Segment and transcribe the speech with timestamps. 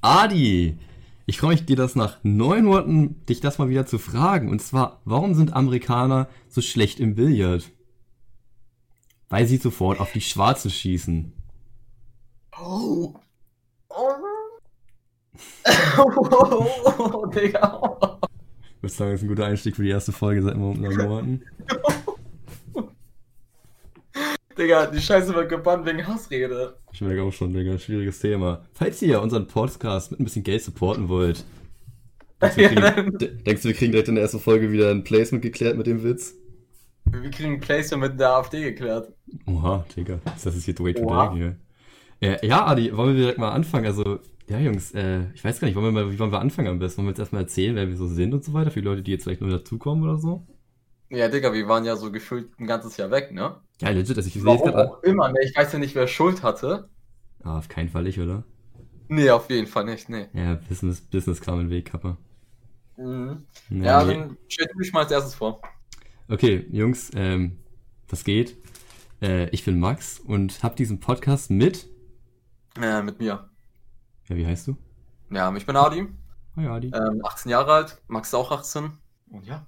[0.00, 0.78] Adi,
[1.26, 4.48] ich freue mich, dir das nach neun Monaten, dich das mal wieder zu fragen.
[4.48, 7.70] Und zwar, warum sind Amerikaner so schlecht im Billard?
[9.28, 11.32] Weil sie sofort auf die Schwarze schießen.
[12.60, 13.14] Oh.
[13.90, 14.10] Oh.
[15.98, 16.66] oh,
[16.98, 18.18] oh, Digga.
[18.76, 21.42] Ich würde sagen, das ist ein guter Einstieg für die erste Folge seit neun Monaten.
[24.60, 26.76] Digga, die Scheiße wird gebannt wegen Hassrede.
[26.92, 28.66] Ich merke auch schon, Digga, schwieriges Thema.
[28.74, 31.44] Falls ihr unseren Podcast mit ein bisschen Geld supporten wollt,
[32.42, 35.02] denkst du, wir kriegen, denkst du, wir kriegen direkt in der ersten Folge wieder ein
[35.02, 36.34] Placement geklärt mit dem Witz?
[37.06, 39.14] Wir kriegen ein Placement mit der AfD geklärt.
[39.46, 41.56] Oha, Digga, das ist jetzt way too dark hier.
[42.20, 43.86] Ja, ja, Adi, wollen wir direkt mal anfangen?
[43.86, 46.68] Also, ja, Jungs, äh, ich weiß gar nicht, wollen wir mal, wie wollen wir anfangen
[46.68, 46.98] am besten?
[46.98, 49.00] Wollen wir jetzt erstmal erzählen, wer wir so sind und so weiter, für die Leute,
[49.00, 50.46] die jetzt vielleicht nur dazukommen oder so?
[51.08, 53.56] Ja, Digga, wir waren ja so gefühlt ein ganzes Jahr weg, ne?
[53.80, 55.38] Ja, legit, also ich Warum auch immer, ne?
[55.44, 56.88] Ich weiß ja nicht, wer Schuld hatte.
[57.42, 58.44] Ah, auf keinen Fall ich, oder?
[59.08, 60.28] Nee, auf jeden Fall nicht, nee.
[60.34, 62.16] Ja, Business, Business kam in den Weg, Kappa.
[62.96, 63.44] Mhm.
[63.70, 65.60] Nee, Ja, dann stell du mich mal als erstes vor.
[66.28, 67.58] Okay, Jungs, ähm,
[68.08, 68.56] was geht?
[69.22, 71.88] Äh, ich bin Max und hab diesen Podcast mit.
[72.80, 73.48] Äh, mit mir.
[74.28, 74.76] Ja, wie heißt du?
[75.30, 76.06] Ja, ich bin Adi,
[76.56, 76.92] Hi, Adi.
[76.94, 78.92] ähm, 18 Jahre alt, Max ist auch 18.
[79.30, 79.66] Und ja.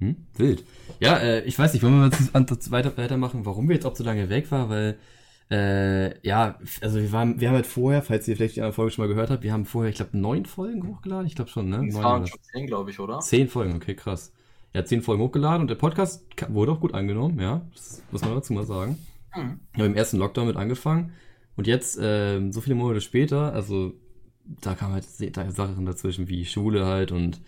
[0.00, 0.16] Hm?
[0.36, 0.64] Wild.
[0.98, 3.74] Ja, äh, ich weiß nicht, wollen wir mal zu- an- zu- weiter, weitermachen, warum wir
[3.76, 4.98] jetzt auch so lange weg waren, weil,
[5.50, 8.92] äh, ja, also wir waren, wir haben halt vorher, falls ihr vielleicht die andere Folge
[8.92, 11.68] schon mal gehört habt, wir haben vorher, ich glaube, neun Folgen hochgeladen, ich glaube schon,
[11.68, 11.84] ne?
[11.86, 13.18] Es Neun waren schon 10, glaube ich, oder?
[13.20, 14.32] Zehn Folgen, okay, krass.
[14.72, 18.34] Hat zehn Folgen hochgeladen und der Podcast wurde auch gut angenommen, ja, das muss man
[18.34, 18.96] dazu mal sagen.
[19.36, 19.60] Mhm.
[19.74, 21.12] Wir haben im ersten Lockdown mit angefangen
[21.56, 23.92] und jetzt, ähm, so viele Monate später, also
[24.62, 27.40] da kamen halt Sachen dazwischen wie Schule halt und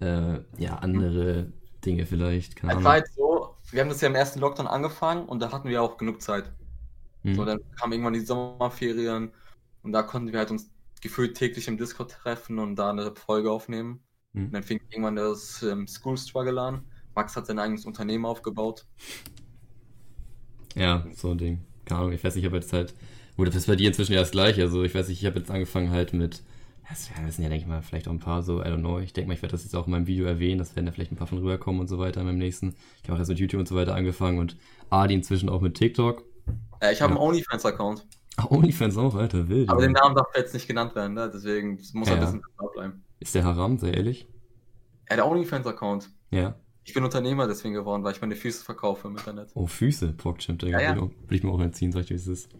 [0.00, 1.52] äh, ja, andere
[1.84, 2.84] Dinge vielleicht, keine Ahnung.
[2.84, 5.82] war halt so, wir haben das ja im ersten Lockdown angefangen und da hatten wir
[5.82, 6.52] auch genug Zeit.
[7.22, 7.34] Hm.
[7.34, 9.32] So, dann kamen irgendwann die Sommerferien
[9.82, 13.50] und da konnten wir halt uns gefühlt täglich im Discord treffen und da eine Folge
[13.50, 14.00] aufnehmen.
[14.34, 14.46] Hm.
[14.46, 16.84] Und dann fing irgendwann das ähm, School Struggle an.
[17.14, 18.86] Max hat sein eigenes Unternehmen aufgebaut.
[20.74, 21.60] Ja, so ein Ding.
[21.84, 22.94] Keine Ahnung, ich weiß nicht, ich habe jetzt halt,
[23.36, 25.38] gut, das ist bei dir inzwischen ja das gleiche, also ich weiß nicht, ich habe
[25.38, 26.42] jetzt angefangen halt mit,
[26.88, 29.12] das, sind ja, denke ich mal, vielleicht auch ein paar so, I don't know, ich
[29.12, 31.12] denke mal, ich werde das jetzt auch in meinem Video erwähnen, das werden da vielleicht
[31.12, 32.74] ein paar von rüberkommen und so weiter in meinem nächsten.
[33.02, 34.56] Ich habe auch erst mit YouTube und so weiter angefangen und
[34.90, 36.22] Adi inzwischen auch mit TikTok.
[36.80, 37.18] Äh, ich habe Ja.
[37.20, 38.06] einen OnlyFans-Account,
[38.36, 39.68] Ach, OnlyFans auch, Alter, wild.
[39.68, 41.30] aber den Namen darf jetzt nicht genannt werden, ne?
[41.32, 42.20] deswegen muss er Ja.
[42.20, 43.02] ein bisschen klar bleiben.
[43.20, 44.26] Ist der Haram, sehr ehrlich?
[45.08, 46.10] Ja, der OnlyFans-Account.
[46.30, 46.56] Ja.
[46.86, 49.50] Ich bin Unternehmer deswegen geworden, weil ich meine Füße verkaufe im Internet.
[49.54, 50.80] Oh, Füße, PogChamp, Digga.
[50.80, 50.90] Ja, ja.
[50.90, 52.50] Will, ich auch- will ich mir auch entziehen, sag ich, wie es ist.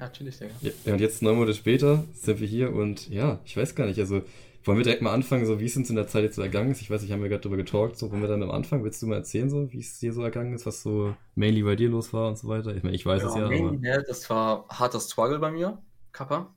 [0.00, 0.56] Ja, chillig, Digga.
[0.60, 3.98] Ja, und jetzt neun Monate später sind wir hier und ja, ich weiß gar nicht,
[3.98, 4.22] also
[4.64, 6.70] wollen wir direkt mal anfangen, so wie es uns in der Zeit jetzt so ergangen
[6.70, 6.82] ist?
[6.82, 9.00] Ich weiß nicht, haben wir gerade drüber getalkt, so wollen wir dann am Anfang, willst
[9.02, 11.88] du mal erzählen, so wie es dir so ergangen ist, was so mainly bei dir
[11.88, 12.74] los war und so weiter?
[12.76, 16.54] Ich meine, ich weiß es ja, aber ne, das war harter Struggle bei mir, Kappa.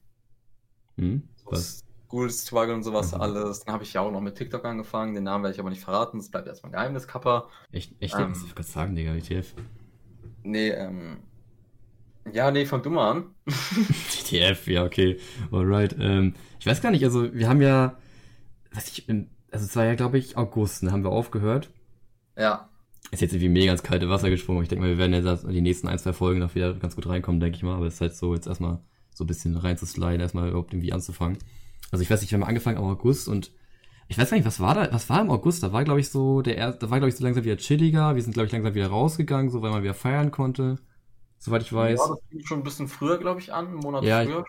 [0.98, 1.18] hm,
[1.50, 1.84] was?
[2.08, 3.22] School Struggle und sowas Mhm.
[3.22, 3.62] alles.
[3.62, 5.14] Dann habe ich ja auch noch mit TikTok angefangen.
[5.16, 6.18] Den Namen werde ich aber nicht verraten.
[6.20, 7.50] Das bleibt erstmal ein Geheimnis, Kappa.
[7.74, 8.32] Echt, echt, Ähm.
[8.32, 9.54] was ich gerade sagen, Digga, WTF?
[10.44, 11.24] Nee, ähm.
[12.32, 13.26] Ja, nee, fang du mal an.
[13.46, 15.18] WTF, ja, okay,
[15.52, 17.98] alright, ähm, ich weiß gar nicht, also wir haben ja,
[18.72, 21.70] was ich, also es war ja, glaube ich, August, da haben wir aufgehört.
[22.38, 22.70] Ja.
[23.12, 24.64] Ist jetzt irgendwie mega ins kalte Wasser gesprungen.
[24.64, 27.08] Ich denke mal, wir werden jetzt die nächsten ein, zwei Folgen noch wieder ganz gut
[27.08, 27.76] reinkommen, denke ich mal.
[27.76, 28.80] Aber es ist halt so, jetzt erstmal
[29.14, 31.38] so ein bisschen reinzusliden, erstmal überhaupt irgendwie anzufangen.
[31.92, 33.52] Also ich weiß nicht, wir haben angefangen im August und
[34.08, 35.62] ich weiß gar nicht, was war da, was war im August?
[35.62, 38.16] Da war, glaube ich, so, der erste, da war, glaube ich, so langsam wieder chilliger.
[38.16, 40.80] Wir sind, glaube ich, langsam wieder rausgegangen, so weil man wieder feiern konnte.
[41.44, 42.00] Soweit ich weiß.
[42.00, 43.68] Ja, das fing schon ein bisschen früher, glaube ich, an.
[43.68, 44.46] Einen Monat Ja, früher.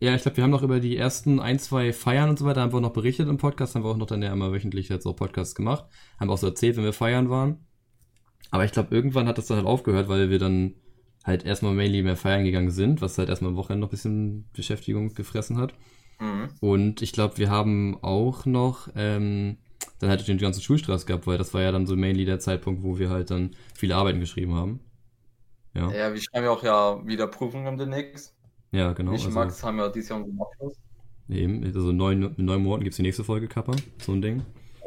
[0.00, 2.62] Ja, ich glaube, wir haben noch über die ersten ein, zwei Feiern und so weiter,
[2.62, 4.88] haben wir auch noch berichtet im Podcast, haben wir auch noch dann ja immer wöchentlich
[4.88, 5.84] jetzt auch Podcasts gemacht,
[6.18, 7.66] haben auch so erzählt, wenn wir feiern waren.
[8.50, 10.76] Aber ich glaube, irgendwann hat das dann halt aufgehört, weil wir dann
[11.24, 14.48] halt erstmal mainly mehr feiern gegangen sind, was halt erstmal am Wochenende noch ein bisschen
[14.54, 15.74] Beschäftigung gefressen hat.
[16.20, 16.48] Mhm.
[16.60, 19.58] Und ich glaube, wir haben auch noch ähm,
[19.98, 22.82] dann halt den ganzen Schulstress gehabt, weil das war ja dann so mainly der Zeitpunkt,
[22.82, 24.80] wo wir halt dann viele Arbeiten geschrieben haben.
[25.74, 28.34] Ja, Ja, wir schreiben ja auch ja wieder Prüfungen demnächst.
[28.72, 29.12] ja genau.
[29.12, 30.74] ich und Also, Max haben ja dieses Jahr unseren Abschluss.
[31.28, 34.42] eben, also neun, in neun Monaten gibt's die nächste Folge, Kappa, so ein Ding.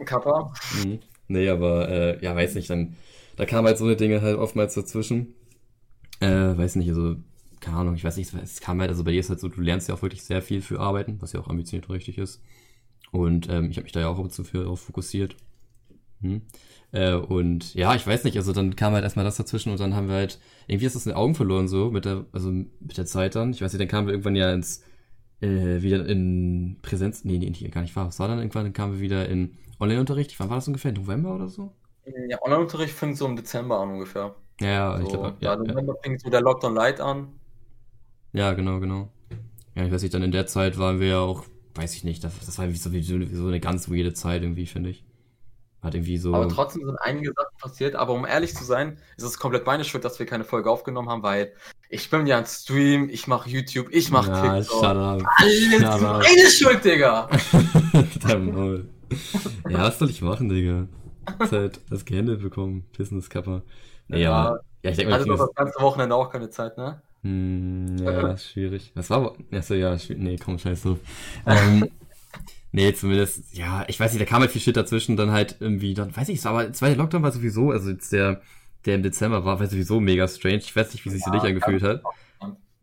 [0.05, 0.53] Kappa.
[0.71, 0.99] Mhm.
[1.27, 2.95] Nee, aber äh, ja, weiß nicht, dann
[3.35, 5.33] da kamen halt so eine Dinge halt oftmals dazwischen.
[6.21, 7.17] Äh, weiß nicht, also,
[7.61, 9.61] keine Ahnung, ich weiß nicht, es kam halt, also bei dir ist halt so, du
[9.61, 12.41] lernst ja auch wirklich sehr viel für Arbeiten, was ja auch ambitioniert und richtig ist.
[13.11, 15.37] Und ähm, ich habe mich da ja auch zu für darauf fokussiert.
[16.23, 16.41] Hm.
[16.91, 19.95] Äh, und ja, ich weiß nicht, also dann kam halt erstmal das dazwischen und dann
[19.95, 22.97] haben wir halt, irgendwie ist das in den Augen verloren so, mit der, also mit
[22.97, 23.51] der Zeit dann.
[23.51, 24.83] Ich weiß nicht, dann kamen wir irgendwann ja ins,
[25.41, 28.07] äh, wieder in Präsenz, nee, nee, nee, gar nicht wahr.
[28.07, 28.65] Was war dann irgendwann?
[28.65, 30.39] Dann kamen wir wieder in Online-Unterricht.
[30.39, 30.93] Wann war das ungefähr?
[30.93, 31.73] November oder so?
[32.29, 34.35] Ja, Online-Unterricht fängt so im Dezember an ungefähr.
[34.59, 37.39] Ja, ja, ich So, glaube, ja, ja, ja, November fängt so der Lockdown Light an.
[38.31, 39.09] ja, genau, genau.
[39.75, 41.45] Ja, ich weiß nicht, dann in der Zeit waren wir ja auch
[41.75, 44.65] weiß ich nicht, das, das war irgendwie so, wie so eine ganz weirde Zeit irgendwie,
[44.67, 45.05] finde ich.
[45.83, 46.33] Hat irgendwie so.
[46.33, 47.95] Aber trotzdem sind einige Sachen passiert.
[47.95, 51.09] Aber um ehrlich zu sein, ist es komplett meine Schuld, dass wir keine Folge aufgenommen
[51.09, 51.51] haben, weil
[51.89, 54.79] ich bin ja ein Stream, ich mache YouTube, ich mache ja, TikTok.
[54.79, 55.21] shut up.
[55.35, 57.29] Alles Shut meine Schuld, Digga.
[58.27, 58.89] Dein Maul.
[59.69, 60.87] ja, was soll ich machen, Digga?
[61.25, 63.61] Das ist halt das gehandelt bekommen, Business Kappa.
[64.07, 64.59] Ja.
[64.83, 67.01] ja, ich denke mal, Also das ganze Wochenende auch keine Zeit, ne?
[67.23, 68.91] Hm, ja, ist schwierig.
[68.95, 69.35] Das war aber.
[69.51, 70.23] Achso, ja, schwierig.
[70.23, 70.99] Nee, komm, scheiß drauf.
[71.45, 71.89] Ähm,
[72.73, 75.93] nee, zumindest, ja, ich weiß nicht, da kam halt viel Shit dazwischen, dann halt irgendwie,
[75.93, 78.41] dann weiß ich, es aber der zweite Lockdown war sowieso, also jetzt der,
[78.85, 80.57] der im Dezember war, war sowieso mega strange.
[80.57, 82.03] Ich weiß nicht, wie sich Ja, dich angefühlt hat.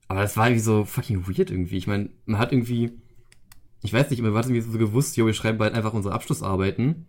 [0.08, 1.76] Aber das war irgendwie so fucking weird irgendwie.
[1.76, 2.92] Ich meine, man hat irgendwie,
[3.82, 7.06] ich weiß nicht, man hat irgendwie so gewusst, jo, wir schreiben bald einfach unsere Abschlussarbeiten.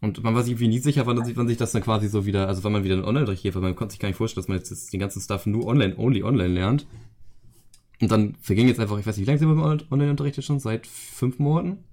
[0.00, 2.24] Und man war sich irgendwie nie sicher, wann, sich- wann sich das dann quasi so
[2.24, 4.42] wieder, also wann man wieder einen Online-Unterricht gibt, weil man konnte sich gar nicht vorstellen,
[4.42, 6.86] dass man jetzt das- den ganzen Stuff nur online, only online lernt.
[8.00, 10.36] Und dann verging jetzt einfach, ich weiß nicht, wie lange sind wir im On- Online-Unterricht
[10.36, 10.58] jetzt schon?
[10.60, 11.84] Seit fünf Monaten?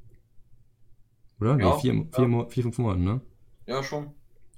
[1.39, 1.59] Oder?
[1.59, 2.45] Ja, nee, vier, vier, ja.
[2.50, 3.21] Vier, fünf Monaten, ne?
[3.65, 4.12] Ja, schon.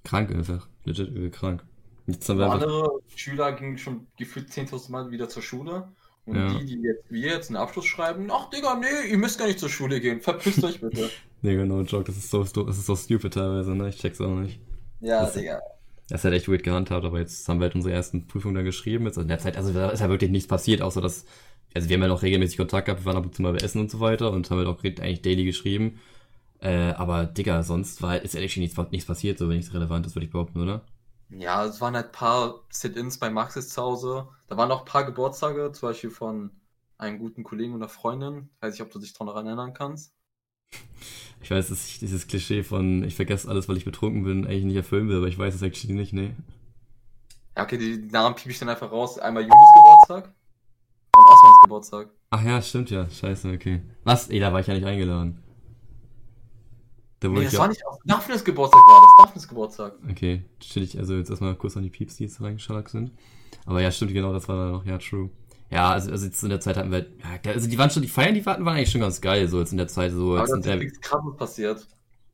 [0.04, 0.68] Krank einfach.
[0.86, 1.66] Legit übel krank.
[2.08, 5.90] Jetzt haben andere Schüler gingen schon gefühlt 10.000 Mal wieder zur Schule.
[6.26, 6.54] Und Ja.
[6.60, 9.60] die, die jetzt, wir jetzt einen Abschluss schreiben, ach Digga, nee, ihr müsst gar nicht
[9.60, 10.22] zur Schule gehen.
[10.22, 11.10] Verpisst euch bitte.
[11.42, 13.90] nee, genau, Joke, das ist so, das ist so stupid teilweise, ne?
[13.90, 14.60] Ich check's auch nicht.
[15.02, 15.60] Ja, Das- Digga.
[16.10, 19.06] Das halt echt weird gehandhabt, aber jetzt haben wir halt unsere ersten Prüfungen dann geschrieben.
[19.06, 21.26] Jetzt in der Zeit, also da ist ja wirklich nichts passiert, außer dass,
[21.76, 23.80] also wir haben ja noch regelmäßig Kontakt gehabt, wir waren ab und zu mal essen
[23.80, 26.00] und so weiter und haben halt auch eigentlich daily geschrieben.
[26.62, 30.16] Äh, aber Digga, sonst war ist ehrlich nichts, nichts passiert, so wenn nichts relevant ist,
[30.16, 30.82] würde ich behaupten, oder?
[31.30, 34.28] Ja, es waren halt paar Sit-ins bei Maxis zu Hause.
[34.48, 36.52] Da waren auch ein paar Geburtstage, zum Beispiel von
[36.98, 38.50] einem guten Kollegen einer Freundin.
[38.62, 40.14] Weiß nicht, ob du dich daran erinnern kannst.
[41.42, 44.66] Ich weiß, dass ich dieses Klischee von ich vergesse alles, weil ich betrunken bin, eigentlich
[44.66, 46.36] nicht erfüllen will, aber ich weiß es actually nicht, nee.
[47.58, 49.18] Ja, okay, die Namen piep ich dann einfach raus.
[49.18, 50.34] Einmal Julis Geburtstag
[51.18, 52.10] und Osmans Geburtstag.
[52.30, 53.82] Ach ja, stimmt ja, scheiße, okay.
[54.04, 54.30] Was?
[54.30, 55.44] Ey, da war ich ja nicht eingeladen.
[57.20, 59.26] Da wurde Nee, das war nicht aus Daphnes Geburtstag war das.
[59.26, 59.94] Daphnes Geburtstag.
[60.10, 63.12] Okay, ich also jetzt erstmal kurz an die Pieps, die jetzt reingeschaltet sind.
[63.66, 65.30] Aber ja, stimmt, genau, das war dann noch, ja, true.
[65.72, 67.06] Ja, also, also jetzt in der Zeit hatten wir,
[67.46, 69.72] also die waren schon, die Feiern, die hatten, waren eigentlich schon ganz geil, so jetzt
[69.72, 71.88] in der Zeit, so Aber jetzt ist der, nichts krasses passiert.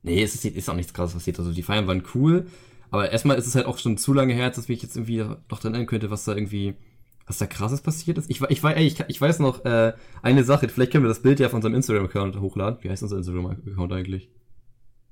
[0.04, 2.48] nee, es ist, ist auch nichts krasses passiert, also die Feiern waren cool,
[2.92, 5.60] aber erstmal ist es halt auch schon zu lange her, dass ich jetzt irgendwie noch
[5.60, 6.76] dran erinnern könnte, was da irgendwie,
[7.28, 8.30] was da krasses passiert ist.
[8.30, 11.48] Ich, ich, ich, ich weiß noch, äh, eine Sache, vielleicht können wir das Bild ja
[11.48, 12.80] auf unserem Instagram-Account hochladen.
[12.84, 14.30] Wie heißt unser Instagram-Account eigentlich?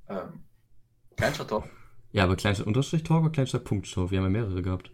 [0.07, 0.43] Ähm,
[1.17, 1.69] Kleinstadt-Top.
[2.11, 4.11] Ja, aber Kleinstadt-Talk oder Kleinstadt-Talk?
[4.11, 4.91] Wir haben ja mehrere gehabt.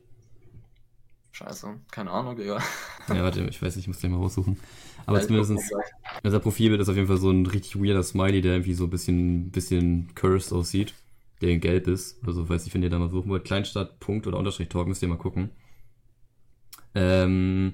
[1.39, 2.59] Scheiße, keine Ahnung, Digga.
[3.07, 4.57] Ja, warte, ich weiß nicht, ich muss den mal raussuchen.
[5.05, 5.85] Aber Ja, zumindest, gleich.
[6.23, 8.89] unser Profilbild ist auf jeden Fall so ein richtig weirder Smiley, der irgendwie so ein
[8.91, 10.93] bisschen, bisschen cursed aussieht,
[11.41, 12.23] der in gelb ist.
[12.25, 15.01] Also, weiß ich, wenn ihr da mal suchen wollt, Kleinstadt, Punkt oder Unterstrich Talk, müsst
[15.01, 15.51] ihr mal gucken.
[16.95, 17.73] Ähm,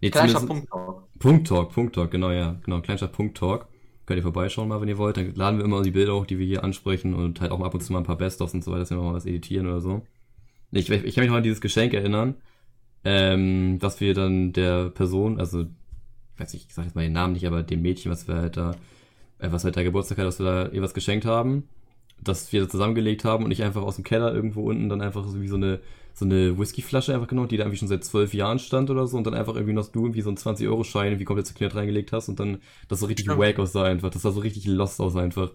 [0.00, 1.08] nee, Kleinstadt Punkt Talk.
[1.18, 3.68] Punkt Talk, Punkt Talk, genau, ja, genau, Kleinstadt Punkt Talk.
[4.06, 5.16] Könnt ihr vorbeischauen mal, wenn ihr wollt.
[5.16, 7.74] Dann laden wir immer die Bilder hoch, die wir hier ansprechen und halt auch ab
[7.74, 9.80] und zu mal ein paar Best-ofs und so weiter, dass wir mal was editieren oder
[9.80, 10.06] so.
[10.72, 12.36] Ich, ich kann mich noch an dieses Geschenk erinnern,
[13.06, 17.12] ähm, dass wir dann der Person, also, ich weiß nicht, ich sag jetzt mal den
[17.12, 18.72] Namen nicht, aber dem Mädchen, was wir halt da,
[19.38, 21.68] äh, was halt da Geburtstag hat, dass wir da ihr was geschenkt haben,
[22.20, 25.24] dass wir das zusammengelegt haben und ich einfach aus dem Keller irgendwo unten dann einfach
[25.28, 25.78] so wie so eine,
[26.14, 29.16] so eine Whiskyflasche einfach genommen, die da irgendwie schon seit zwölf Jahren stand oder so
[29.16, 32.28] und dann einfach irgendwie noch du irgendwie so einen 20-Euro-Schein irgendwie komplett zerknittert reingelegt hast
[32.28, 32.58] und dann
[32.88, 33.38] das so richtig Stimmt.
[33.38, 34.10] wack aussah einfach.
[34.10, 35.52] Das sah so richtig lost aus einfach.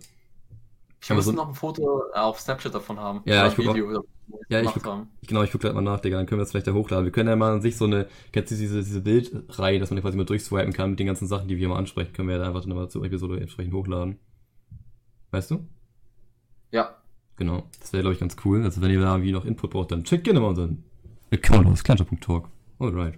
[1.01, 3.21] Ich muss so- noch ein Foto äh, auf Snapchat davon haben.
[3.25, 4.03] Ja, ich guck ein Video, wo wir
[4.49, 5.07] Ja, ich guck- haben.
[5.21, 7.05] Ich, genau, ich gucke gerade mal nach, Digga, dann können wir das vielleicht da hochladen.
[7.05, 9.99] Wir können ja mal an sich so eine, kennst du diese, diese Bildreihe, dass man
[10.01, 12.41] quasi mal durchswipen kann mit den ganzen Sachen, die wir mal ansprechen, können wir ja
[12.43, 14.19] da einfach dann mal zur Episode entsprechend hochladen.
[15.31, 15.65] Weißt du?
[16.71, 16.95] Ja.
[17.37, 17.63] Genau.
[17.79, 18.63] Das wäre, glaube ich, ganz cool.
[18.63, 20.83] Also wenn ihr da irgendwie noch Input braucht, dann checkt gerne mal unseren
[21.31, 22.47] Account aus, kleinstadt.talk.
[22.79, 23.17] Alright.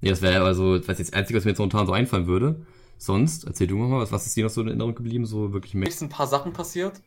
[0.00, 2.64] Nee, das wäre also, das ist das Einzige, was mir jetzt momentan so einfallen würde.
[3.02, 5.74] Sonst, erzähl du mal, was, was ist dir noch so in Erinnerung geblieben, so wirklich
[5.74, 7.02] Mir sind ein paar Sachen passiert.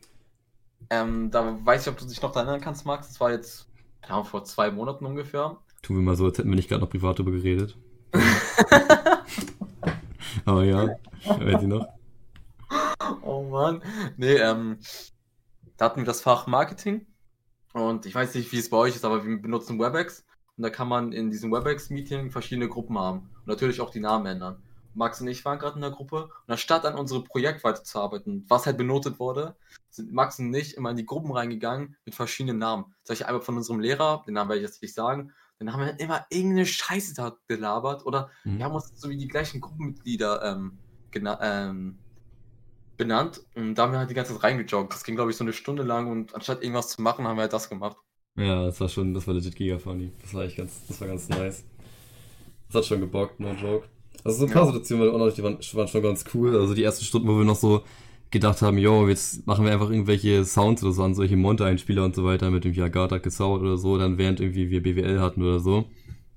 [0.90, 3.08] Ähm, da weiß ich, ob du dich noch daran erinnern kannst, Max.
[3.08, 3.70] Das war jetzt,
[4.02, 5.56] Ahnung, vor zwei Monaten ungefähr.
[5.84, 7.78] Tun wir mal so, als hätten wir nicht gerade noch privat drüber geredet.
[10.44, 11.88] Aber ja, weiß ich noch.
[13.22, 13.82] Oh Mann.
[14.18, 14.80] Nee, ähm,
[15.78, 17.08] da hatten wir das Fach Marketing.
[17.72, 20.26] Und ich weiß nicht, wie es bei euch ist, aber wir benutzen WebEx.
[20.58, 23.30] Und da kann man in diesem WebEx-Meeting verschiedene Gruppen haben.
[23.40, 24.62] Und natürlich auch die Namen ändern.
[24.96, 26.26] Max und ich waren gerade in der Gruppe.
[26.26, 29.56] Und anstatt an unserem Projekt weiterzuarbeiten, was halt benotet wurde,
[29.90, 32.94] sind Max und ich immer in die Gruppen reingegangen mit verschiedenen Namen.
[33.04, 35.32] Sag ich einmal von unserem Lehrer, den Namen werde ich jetzt nicht sagen.
[35.60, 38.06] Dann haben wir immer irgendeine Scheiße da gelabert.
[38.06, 38.58] Oder Mhm.
[38.58, 40.78] wir haben uns so wie die gleichen Gruppenmitglieder ähm,
[41.42, 41.98] ähm,
[42.98, 44.94] benannt und da haben wir halt die ganze Zeit reingejoggt.
[44.94, 47.42] Das ging, glaube ich, so eine Stunde lang und anstatt irgendwas zu machen, haben wir
[47.44, 47.98] halt das gemacht.
[48.36, 50.12] Ja, das war schon, das war legit giga funny.
[50.22, 51.64] Das war echt ganz, das war ganz nice.
[52.68, 53.88] Das hat schon gebockt, no joke.
[54.24, 54.68] Also so ein paar Ja.
[54.68, 56.56] Situationen waren, auch noch, die waren, schon ganz cool.
[56.56, 57.84] Also die ersten Stunden, wo wir noch so
[58.32, 62.16] gedacht haben, yo, jetzt machen wir einfach irgendwelche Sounds oder so an solche Monte-Einspieler und
[62.16, 65.60] so weiter mit irgendwie Agatha gezaubert oder so, dann während irgendwie wir BWL hatten oder
[65.60, 65.86] so.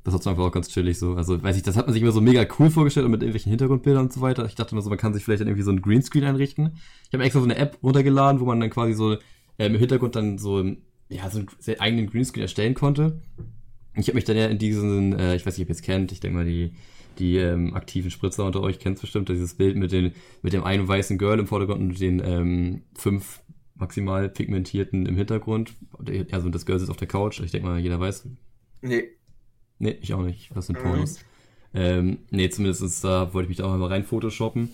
[0.05, 1.15] Das hat einfach auch ganz chillig so.
[1.15, 3.51] Also, weiß ich, das hat man sich immer so mega cool vorgestellt und mit irgendwelchen
[3.51, 4.47] Hintergrundbildern und so weiter.
[4.47, 6.77] Ich dachte immer so, man kann sich vielleicht dann irgendwie so ein Greenscreen einrichten.
[7.09, 9.15] Ich habe extra so eine App runtergeladen, wo man dann quasi so
[9.59, 10.63] äh, im Hintergrund dann so,
[11.09, 13.21] ja, so einen eigenen Greenscreen erstellen konnte.
[13.97, 16.13] Ich habe mich dann ja in diesen, äh, ich weiß nicht, ob ihr es kennt,
[16.13, 16.73] ich denke mal, die,
[17.19, 20.87] die ähm, aktiven Spritzer unter euch kennt bestimmt, dieses Bild mit, den, mit dem einen
[20.87, 23.43] weißen Girl im Vordergrund und den ähm, fünf
[23.75, 25.75] maximal pigmentierten im Hintergrund.
[26.33, 28.29] Also das Girl sitzt auf der Couch, ich denke mal, jeder weiß.
[28.83, 29.05] Nee.
[29.79, 30.83] Nee, ich auch nicht, was sind Mhm.
[30.83, 31.19] Pornos.
[31.75, 34.71] Ähm, nee, zumindest da wollte ich mich da auch mal rein photoshoppen.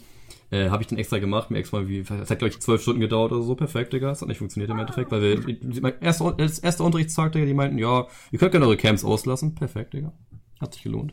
[0.50, 2.80] Äh, habe ich dann extra gemacht, mir extra mal wie, es hat glaube ich zwölf
[2.80, 4.12] Stunden gedauert oder so, perfekt, Digga.
[4.12, 7.78] Es hat nicht funktioniert im Endeffekt, weil wir, erster, das erste Unterrichtstag, Digga, die meinten,
[7.78, 9.54] ja, ihr könnt gerne eure Camps auslassen.
[9.54, 10.12] Perfekt, Digga.
[10.60, 11.12] Hat sich gelohnt.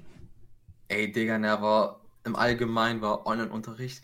[0.92, 4.04] Ey, Digga, ne, aber im Allgemeinen war Online-Unterricht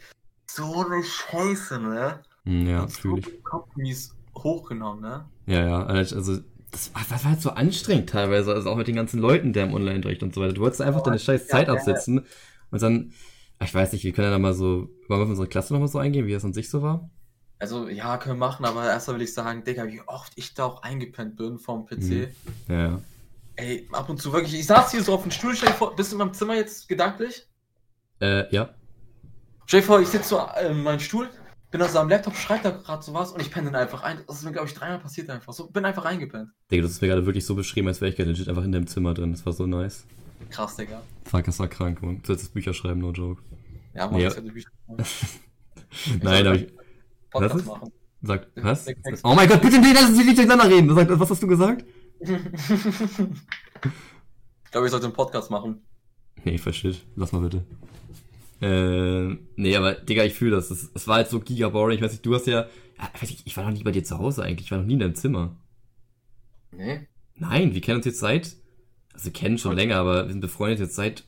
[0.50, 2.24] so eine Scheiße, ne?
[2.46, 5.25] Hm, ja, Und so Kopfmies hochgenommen, ne?
[5.48, 6.39] Ja, ja, also,
[6.72, 9.65] das war, das war halt so anstrengend teilweise, also auch mit den ganzen Leuten, der
[9.65, 10.53] im Online-Unterricht und so weiter.
[10.53, 11.79] Du wolltest einfach deine scheiß Zeit ja, ja.
[11.79, 12.25] absetzen
[12.72, 13.12] und dann,
[13.62, 15.89] ich weiß nicht, wir können ja da mal so, wollen wir auf unsere Klasse nochmal
[15.89, 17.10] so eingehen, wie das an sich so war?
[17.60, 20.63] Also, ja, können wir machen, aber erstmal will ich sagen, Digga, wie oft ich da
[20.63, 21.98] auch eingepennt bin vom PC.
[21.98, 22.27] Mhm.
[22.70, 23.01] Ja, ja.
[23.57, 26.11] Ey, ab und zu wirklich, ich saß hier so auf dem Stuhl, stell vor, bist
[26.11, 27.45] du in meinem Zimmer jetzt gedanklich?
[28.21, 28.69] Äh, ja.
[29.65, 31.27] Stell vor, ich sitze so äh, in meinem Stuhl,
[31.71, 34.03] bin da so am Laptop, schreibe da gerade so was und ich penne dann einfach
[34.03, 34.19] ein.
[34.27, 35.53] Das ist mir, glaube ich, dreimal passiert einfach.
[35.53, 36.51] So, bin einfach eingepennt.
[36.71, 38.71] Digga, das ist mir gerade wirklich so beschrieben, als wäre ich gerade legit einfach in
[38.71, 39.31] deinem Zimmer drin.
[39.33, 40.05] Das war so nice.
[40.51, 41.01] Krass, Digga.
[41.25, 42.21] Fuck, das war krank, Mann.
[42.21, 43.41] Du solltest Bücher schreiben, no joke.
[43.95, 44.29] Ja, man Ja.
[44.29, 44.69] die Bücher
[46.21, 46.67] Nein, aber ich.
[47.31, 47.67] Podcast Was ist?
[47.67, 47.91] machen.
[48.21, 48.85] Sagt, was?
[49.23, 50.93] Oh mein Gott, bitte nee, lass uns nicht durcheinander reden.
[50.95, 51.85] Sag, was hast du gesagt?
[52.19, 52.29] Ich
[54.71, 55.81] glaube, ich sollte einen Podcast machen.
[56.43, 57.05] Nee, versteht.
[57.15, 57.63] Lass mal bitte.
[58.62, 60.71] Äh, nee, aber Digga, ich fühle das.
[60.71, 61.97] Es es war halt so giga boring.
[61.97, 62.62] Ich weiß nicht, du hast ja.
[62.62, 64.65] ja ich, weiß nicht, ich war noch nie bei dir zu Hause eigentlich.
[64.67, 65.55] Ich war noch nie in deinem Zimmer.
[66.71, 67.07] Nee,
[67.39, 68.55] Nein, wir kennen uns jetzt seit.
[69.13, 71.25] Also, kennen schon länger, aber wir sind befreundet jetzt seit.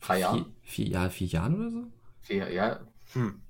[0.00, 0.46] Drei Jahren?
[0.62, 1.86] Vier, vier, Jahr, vier Jahren oder so?
[2.20, 2.80] vier, ja.
[3.12, 3.40] Hm.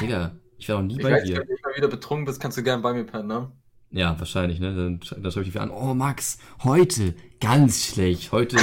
[0.00, 1.38] Digga, ich war noch nie Ich bei weiß, dir.
[1.38, 3.52] wenn du mal wieder betrunken bist, kannst du gerne bei mir pennen, ne?
[3.90, 4.74] Ja, wahrscheinlich, ne?
[4.74, 8.32] Dann, dann schreibe ich wieder an, oh Max, heute ganz schlecht.
[8.32, 8.58] Heute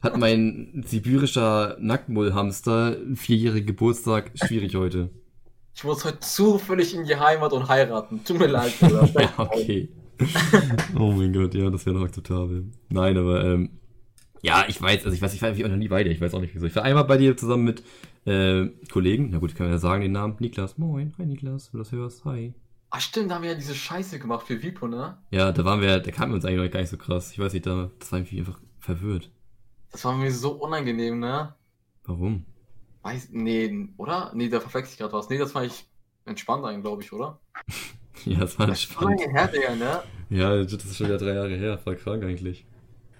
[0.00, 4.30] hat mein sibirischer Nacktmullhamster vierjährigen Geburtstag.
[4.34, 5.10] Schwierig heute.
[5.74, 8.22] Ich muss heute zufällig in die Heimat und heiraten.
[8.24, 9.08] Tut mir leid, Bruder.
[9.20, 9.88] Ja, okay.
[10.96, 12.70] oh mein Gott, ja, das wäre noch akzeptabel.
[12.90, 13.70] Nein, aber ähm,
[14.42, 16.10] ja, ich weiß, also ich weiß, ich war auch noch nie bei dir.
[16.10, 16.66] Ich weiß auch nicht wieso.
[16.66, 17.82] Ich war einmal bei dir zusammen mit
[18.24, 19.30] äh, Kollegen.
[19.32, 20.36] Na gut, ich kann ja sagen den Namen.
[20.38, 21.12] Niklas, moin.
[21.18, 22.24] Hi Niklas, wenn du das hörst.
[22.24, 22.54] Hi.
[22.96, 25.18] Ach stimmt, da haben wir ja diese Scheiße gemacht für Vipo, ne?
[25.32, 27.32] Ja, da waren wir, da kamen wir uns eigentlich gar nicht so krass.
[27.32, 29.30] Ich weiß nicht, da, das war irgendwie einfach verwirrt.
[29.90, 31.56] Das war mir so unangenehm, ne?
[32.04, 32.44] Warum?
[33.02, 34.30] Weiß, nee, oder?
[34.36, 35.28] Nee, da verwechsel ich gerade was.
[35.28, 35.86] Nee, das war ich
[36.24, 37.40] entspannt eigentlich, glaube ich, oder?
[38.26, 39.20] Ja, das war Das spannend.
[39.20, 40.02] lange her, Digga, ne?
[40.30, 41.76] Ja, das ist schon wieder drei Jahre her.
[41.78, 42.64] Voll krank eigentlich.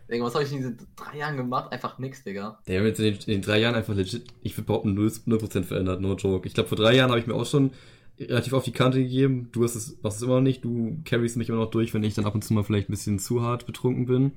[0.08, 1.72] Digga, was habe ich in diesen drei Jahren gemacht?
[1.72, 2.60] Einfach nix, Digga.
[2.68, 5.22] Der hat jetzt in den, in den drei Jahren einfach legit, ich würde behaupten, 0%,
[5.26, 6.46] 0 verändert, no joke.
[6.46, 7.72] Ich glaube, vor drei Jahren habe ich mir auch schon
[8.18, 9.48] relativ auf die Kante gegeben.
[9.52, 10.64] Du hast es, machst es immer noch nicht.
[10.64, 12.92] Du carryst mich immer noch durch, wenn ich dann ab und zu mal vielleicht ein
[12.92, 14.32] bisschen zu hart betrunken bin.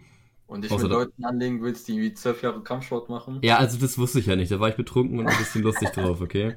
[0.48, 3.40] Und dich Außer mit Leuten anlegen willst, die wie zwölf Jahre Kampfsport machen.
[3.44, 4.52] Ja, also das wusste ich ja nicht.
[4.52, 6.56] Da war ich betrunken und ein bisschen lustig drauf, okay?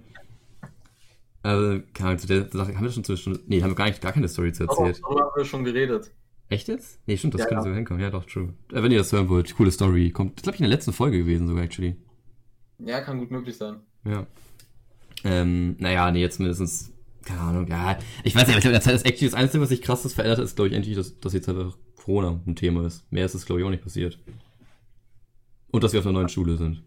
[1.43, 4.01] Also, keine Ahnung, zu der Sache haben wir schon zwischen, nee, haben wir gar nicht,
[4.03, 5.03] gar keine Story zu Darüber erzählt.
[5.05, 6.13] darüber haben wir schon geredet.
[6.51, 7.01] Echt jetzt?
[7.07, 7.63] Nee, stimmt, das Ja, könnte ja.
[7.63, 8.03] sogar hinkommen.
[8.03, 8.53] Ja, doch, true.
[8.73, 10.11] Äh, wenn ihr das hören wollt, coole Story.
[10.11, 11.97] Kommt, das glaube ich in der letzten Folge gewesen sogar, actually.
[12.79, 13.77] Ja, kann gut möglich sein.
[14.05, 14.27] Ja.
[15.25, 16.93] Ähm, naja, nee, jetzt mindestens,
[17.25, 17.99] keine Ahnung, ja.
[18.25, 20.15] Ich weiß nicht, aber ich glaube, in der Zeit ist das Einzige, was sich krasses
[20.15, 23.11] verändert hat, ist, glaube ich, endlich, dass, dass jetzt einfach Corona ein Thema ist.
[23.13, 24.19] Mehr ist es, glaube ich, auch nicht passiert.
[25.71, 26.83] Und dass wir auf einer neuen Schule sind.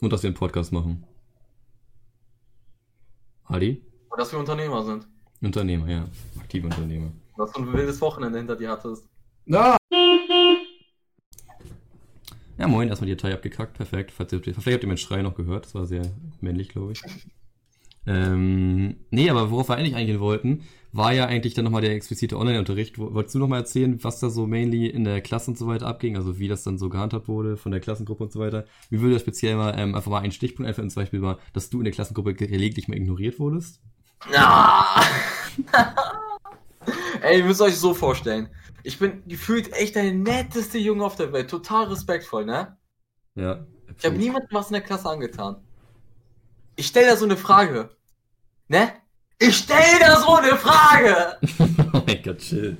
[0.00, 1.04] Und dass wir einen Podcast machen.
[3.44, 3.82] Adi?
[4.10, 5.06] Und dass wir Unternehmer sind.
[5.40, 6.04] Unternehmer, ja.
[6.38, 7.12] Aktive Unternehmer.
[7.36, 9.08] Dass du ein wildes Wochenende hinter dir hattest.
[9.46, 9.76] Ja!
[12.58, 14.12] Ja, moin, erstmal die Datei abgekackt, perfekt.
[14.12, 16.02] Falls ihr, vielleicht habt ihr meinen Schrei noch gehört, das war sehr
[16.40, 17.02] männlich, glaube ich.
[18.06, 22.36] Ähm, nee, aber worauf wir eigentlich eingehen wollten, war ja eigentlich dann nochmal der explizite
[22.36, 22.98] Online-Unterricht.
[22.98, 25.86] Wo- Wolltest du nochmal erzählen, was da so mainly in der Klasse und so weiter
[25.86, 28.66] abging, also wie das dann so gehandhabt wurde von der Klassengruppe und so weiter?
[28.90, 31.70] Wie würde das speziell mal, ähm, einfach mal einen Stichpunkt einfach zum Beispiel war, dass
[31.70, 33.80] du in der Klassengruppe gelegentlich mal ignoriert wurdest?
[34.34, 35.00] Ah!
[37.22, 38.48] Ey, ihr müsst euch so vorstellen.
[38.82, 41.48] Ich bin gefühlt echt der netteste Junge auf der Welt.
[41.48, 42.76] Total respektvoll, ne?
[43.36, 43.64] Ja.
[43.98, 45.56] Ich habe niemandem was in der Klasse angetan.
[46.76, 47.90] Ich stell da so eine Frage.
[48.68, 48.92] Ne?
[49.38, 51.36] Ich stell da so eine Frage!
[51.92, 52.76] oh mein Gott, chill.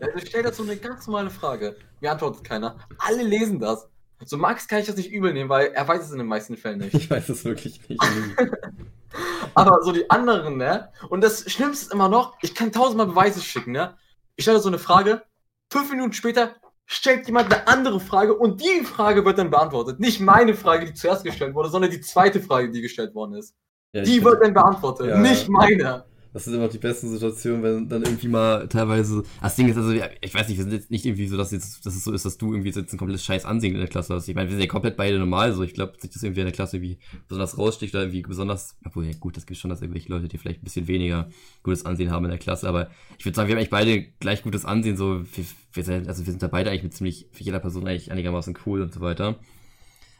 [0.00, 1.76] Also ich stell da so eine ganz normale Frage.
[2.00, 2.78] Mir antwortet keiner.
[2.98, 3.86] Alle lesen das.
[4.24, 6.56] So Max kann ich das nicht übel nehmen, weil er weiß es in den meisten
[6.56, 6.94] Fällen nicht.
[6.94, 8.02] Ich weiß es wirklich nicht.
[9.54, 10.90] Aber so die anderen, ne?
[11.08, 13.96] Und das Schlimmste ist immer noch, ich kann tausendmal Beweise schicken, ne?
[14.36, 15.22] Ich stelle so eine Frage,
[15.70, 16.56] fünf Minuten später
[16.90, 20.00] stellt jemand eine andere Frage und die Frage wird dann beantwortet.
[20.00, 23.54] Nicht meine Frage, die zuerst gestellt wurde, sondern die zweite Frage, die gestellt worden ist.
[23.92, 25.18] Ja, die wird dann beantwortet, Ja.
[25.18, 26.06] nicht meine.
[26.38, 29.24] Das sind immer die besten Situationen, wenn dann irgendwie mal teilweise.
[29.42, 31.84] Das Ding ist also, ich weiß nicht, wir sind jetzt nicht irgendwie so, dass, jetzt,
[31.84, 34.14] dass es so ist, dass du irgendwie jetzt ein komplettes Scheiß Ansehen in der Klasse
[34.14, 34.28] hast.
[34.28, 36.46] Ich meine, wir sind ja komplett beide normal, so ich glaube, sich das irgendwie in
[36.46, 38.76] der Klasse wie besonders raussticht oder irgendwie besonders.
[38.84, 41.28] Obwohl, ja gut, das gibt schon, dass irgendwelche Leute, die vielleicht ein bisschen weniger
[41.64, 44.44] gutes Ansehen haben in der Klasse, aber ich würde sagen, wir haben eigentlich beide gleich
[44.44, 47.42] gutes Ansehen, so wir, wir sind, also wir sind da beide eigentlich mit ziemlich für
[47.42, 49.40] jeder Person eigentlich einigermaßen cool und so weiter.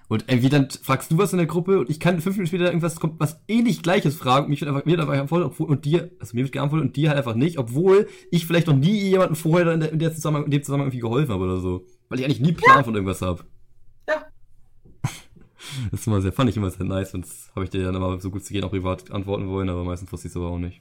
[0.08, 2.66] Und irgendwie dann fragst du was in der Gruppe und ich kann fünf Minuten später
[2.66, 5.68] irgendwas kommt, was ähnlich gleiches fragen und mich wird einfach, mir wird einfach geantwortet, obwohl,
[5.68, 8.74] und dir, also mir wird geantwortet und dir halt einfach nicht, obwohl ich vielleicht noch
[8.74, 11.60] nie jemanden vorher in, der, in, der Zusammenhang, in dem Zusammenhang irgendwie geholfen habe oder
[11.60, 11.84] so.
[12.08, 13.44] Weil ich eigentlich nie Plan von irgendwas habe.
[14.08, 14.26] Ja.
[15.90, 17.94] Das ist immer sehr, fand ich immer sehr nice und das habe ich dir dann
[17.94, 20.48] immer so gut zu gehen auch privat antworten wollen, aber meistens wusste ich es aber
[20.48, 20.80] auch nicht.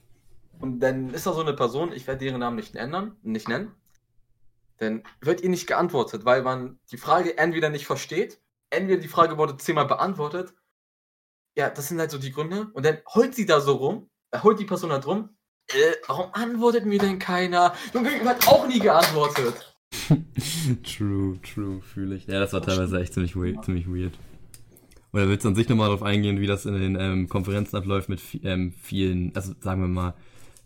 [0.60, 3.72] Und dann ist da so eine Person, ich werde deren Namen nicht ändern, nicht nennen.
[4.77, 8.39] Dann wird ihr nicht geantwortet, weil man die Frage entweder nicht versteht,
[8.70, 10.54] entweder die Frage wurde zehnmal beantwortet.
[11.56, 12.70] Ja, das sind halt so die Gründe.
[12.74, 15.30] Und dann heult sie da so rum, äh, heult die Person halt rum.
[15.70, 17.74] Äh, warum antwortet mir denn keiner?
[17.94, 19.76] Junge, hat auch nie geantwortet.
[20.84, 22.28] true, true, fühle ich.
[22.28, 23.66] Ja, das war teilweise echt ziemlich weird.
[23.66, 24.14] Ziemlich weird.
[25.14, 28.10] Oder willst du an sich nochmal darauf eingehen, wie das in den ähm, Konferenzen abläuft
[28.10, 30.14] mit ähm, vielen, also sagen wir mal,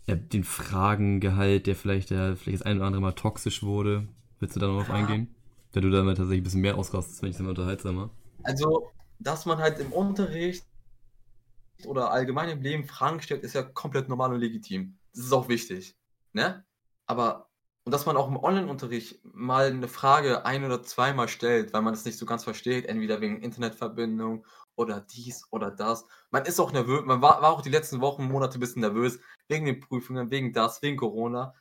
[0.06, 4.08] äh, den Fragengehalt, der vielleicht, der vielleicht das ein oder andere Mal toxisch wurde?
[4.40, 5.34] Willst du da noch drauf eingehen?
[5.72, 8.10] Wenn du damit tatsächlich ein bisschen mehr ausrastest, finde ich es immer unterhaltsamer.
[8.42, 10.66] Also, dass man halt im Unterricht
[11.86, 14.98] oder allgemein im Leben Fragen stellt, ist ja komplett normal und legitim.
[15.14, 15.96] Das ist auch wichtig.
[16.32, 16.64] Ne?
[17.06, 17.48] Aber,
[17.84, 21.94] und dass man auch im Online-Unterricht mal eine Frage ein- oder zweimal stellt, weil man
[21.94, 26.06] es nicht so ganz versteht, entweder wegen Internetverbindung oder dies oder das.
[26.30, 29.18] Man ist auch nervös, man war, war auch die letzten Wochen, Monate ein bisschen nervös,
[29.48, 31.54] wegen den Prüfungen, wegen das, wegen Corona.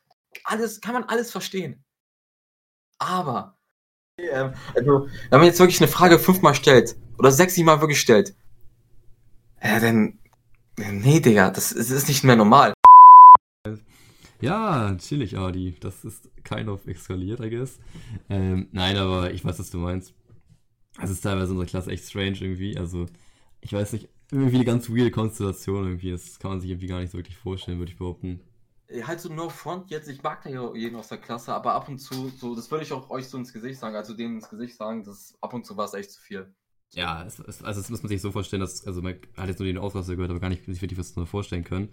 [0.43, 1.83] Alles, kann man alles verstehen.
[2.99, 3.57] Aber,
[4.31, 8.35] ähm, also, wenn man jetzt wirklich eine Frage fünfmal stellt oder sechsmal wirklich stellt,
[9.63, 10.19] ja, dann,
[10.77, 12.73] nee, Digga, das ist nicht mehr normal.
[14.41, 15.75] Ja, chillig, Adi.
[15.79, 17.79] Das ist kind of eskaliert, I guess.
[18.27, 20.15] Ähm, nein, aber ich weiß, was du meinst.
[21.01, 22.75] Es ist teilweise in unserer Klasse echt strange irgendwie.
[22.75, 23.05] Also,
[23.61, 26.11] ich weiß nicht, irgendwie eine ganz weirde Konstellation irgendwie.
[26.11, 28.39] Das kann man sich irgendwie gar nicht so wirklich vorstellen, würde ich behaupten.
[29.05, 31.87] Halt so no front jetzt, ich mag da ja jeden aus der Klasse, aber ab
[31.89, 34.49] und zu, so, das würde ich auch euch so ins Gesicht sagen, also denen ins
[34.49, 36.53] Gesicht sagen, das ab und zu war es echt zu viel.
[36.93, 39.59] Ja, es, es, also das muss man sich so vorstellen, dass, also man hat jetzt
[39.59, 41.89] nur den Ausraster gehört, aber gar nicht sich wirklich was darunter vorstellen können.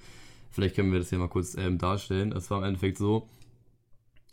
[0.50, 2.32] Vielleicht können wir das hier mal kurz ähm, darstellen.
[2.32, 3.28] Es war im Endeffekt so,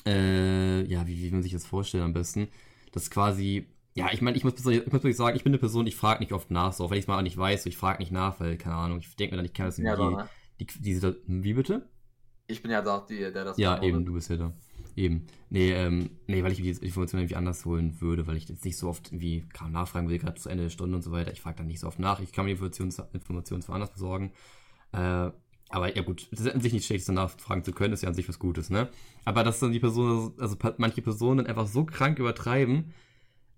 [0.06, 2.47] äh, ja, wie, wie man sich das vorstellen am besten?
[2.91, 5.88] Das quasi, ja, ich meine, ich muss, ich muss wirklich sagen, ich bin eine Person,
[5.88, 7.78] ich frage nicht oft nach, so, auch wenn ich es mal nicht weiß, so, ich
[7.78, 9.95] frage nicht nach, weil, keine Ahnung, ich denke mir dann, ich kann das Ja, irgendwie,
[9.95, 10.30] da, ne?
[10.60, 11.88] die, diese, wie bitte?
[12.47, 14.53] Ich bin ja da, die, der das Ja, eben, du bist ja da.
[14.95, 15.25] Eben.
[15.49, 18.77] Nee, ähm, nee, weil ich die Informationen irgendwie anders holen würde, weil ich jetzt nicht
[18.77, 21.34] so oft irgendwie kaum nachfragen will, gerade zu Ende der Stunde und so weiter.
[21.34, 22.19] Ich frage dann nicht so oft nach.
[22.21, 24.31] Ich kann mir die Informationen, Informationen zwar anders besorgen.
[24.93, 25.31] Äh,
[25.69, 28.10] aber ja gut, es ist an sich nicht schlecht, so nachfragen zu können, ist ja
[28.10, 28.89] an sich was Gutes, ne?
[29.25, 32.93] Aber dass dann die Personen, also manche Personen dann einfach so krank übertreiben,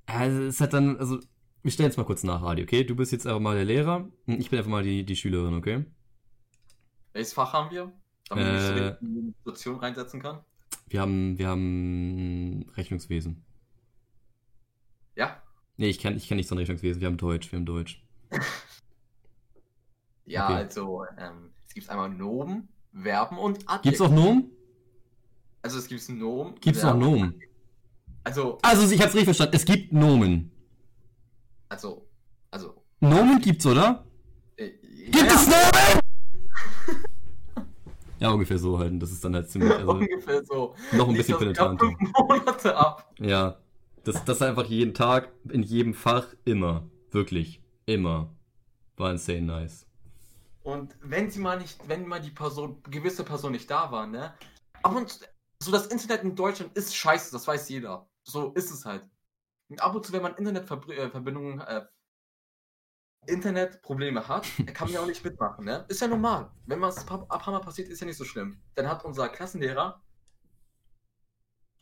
[0.06, 1.20] also es hat dann, also,
[1.64, 2.86] wir stellen jetzt mal kurz nach, Adi, okay?
[2.86, 5.54] Du bist jetzt einfach mal der Lehrer und ich bin einfach mal die, die Schülerin,
[5.54, 5.86] okay?
[7.12, 7.92] Welches Fach haben wir?
[8.30, 10.40] Damit ich Äh, mich in die Situation reinsetzen kann?
[10.90, 13.44] Wir haben, wir haben Rechnungswesen.
[15.16, 15.42] Ja?
[15.78, 17.02] Nee, ich kann, ich kann nicht so ein Rechnungswesen.
[17.02, 18.04] Wir haben Deutsch, wir haben Deutsch.
[20.30, 20.54] Ja, Okay.
[20.56, 23.82] also, ähm, es gibt einmal Nomen, Verben und Adjektive.
[23.84, 24.52] Gibt's auch Nomen?
[25.62, 26.56] Also es gibt Nomen.
[26.60, 27.42] Gibt's auch Nomen?
[28.26, 29.56] Also, Also, ich hab's richtig verstanden.
[29.56, 30.52] Es gibt Nomen.
[31.70, 32.06] also,
[32.52, 32.84] also.
[33.00, 34.06] Nomen gibt's, oder?
[34.58, 34.72] Äh,
[35.06, 36.00] Gibt ja, es Nomen?
[38.20, 38.92] Ja, ungefähr so halt.
[38.92, 40.76] Und Das ist dann halt ziemlich, also ungefähr so.
[40.94, 41.92] noch ein bisschen penetranter.
[42.18, 43.14] Monate ab.
[43.20, 43.58] Ja.
[44.04, 46.90] Das, das einfach jeden Tag, in jedem Fach, immer.
[47.12, 47.62] Wirklich.
[47.86, 48.34] Immer.
[48.96, 49.86] War insane nice.
[50.64, 54.34] Und wenn sie mal nicht, wenn mal die Person, gewisse Person nicht da war, ne?
[54.84, 55.26] Ab und zu,
[55.62, 58.10] so das Internet in Deutschland ist scheiße, das weiß jeder.
[58.24, 59.10] So ist es halt.
[59.70, 61.86] Und ab und zu, wenn man Internetverbindungen, äh,
[63.28, 65.86] Internetprobleme hat, kann man ja auch nicht mitmachen, ne?
[65.88, 66.52] Ist ja normal.
[66.66, 68.62] Wenn was ein paar, Mal passiert, ist ja nicht so schlimm.
[68.76, 70.02] Dann hat unser Klassenlehrer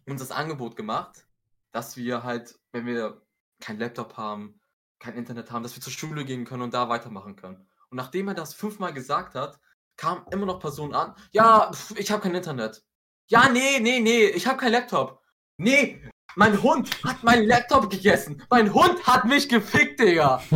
[0.08, 1.26] uns das Angebot gemacht,
[1.72, 3.22] dass wir halt, wenn wir
[3.60, 4.60] kein Laptop haben,
[5.00, 7.68] kein Internet haben, dass wir zur Schule gehen können und da weitermachen können.
[7.90, 9.60] Und nachdem er das fünfmal gesagt hat,
[9.98, 11.16] kamen immer noch Personen an.
[11.32, 12.84] Ja, ich habe kein Internet.
[13.28, 15.22] Ja, nee, nee, nee, ich habe kein Laptop.
[15.58, 16.02] Nee,
[16.36, 18.42] Mein Hund hat meinen Laptop gegessen.
[18.50, 20.42] Mein Hund hat mich gefickt, Digga.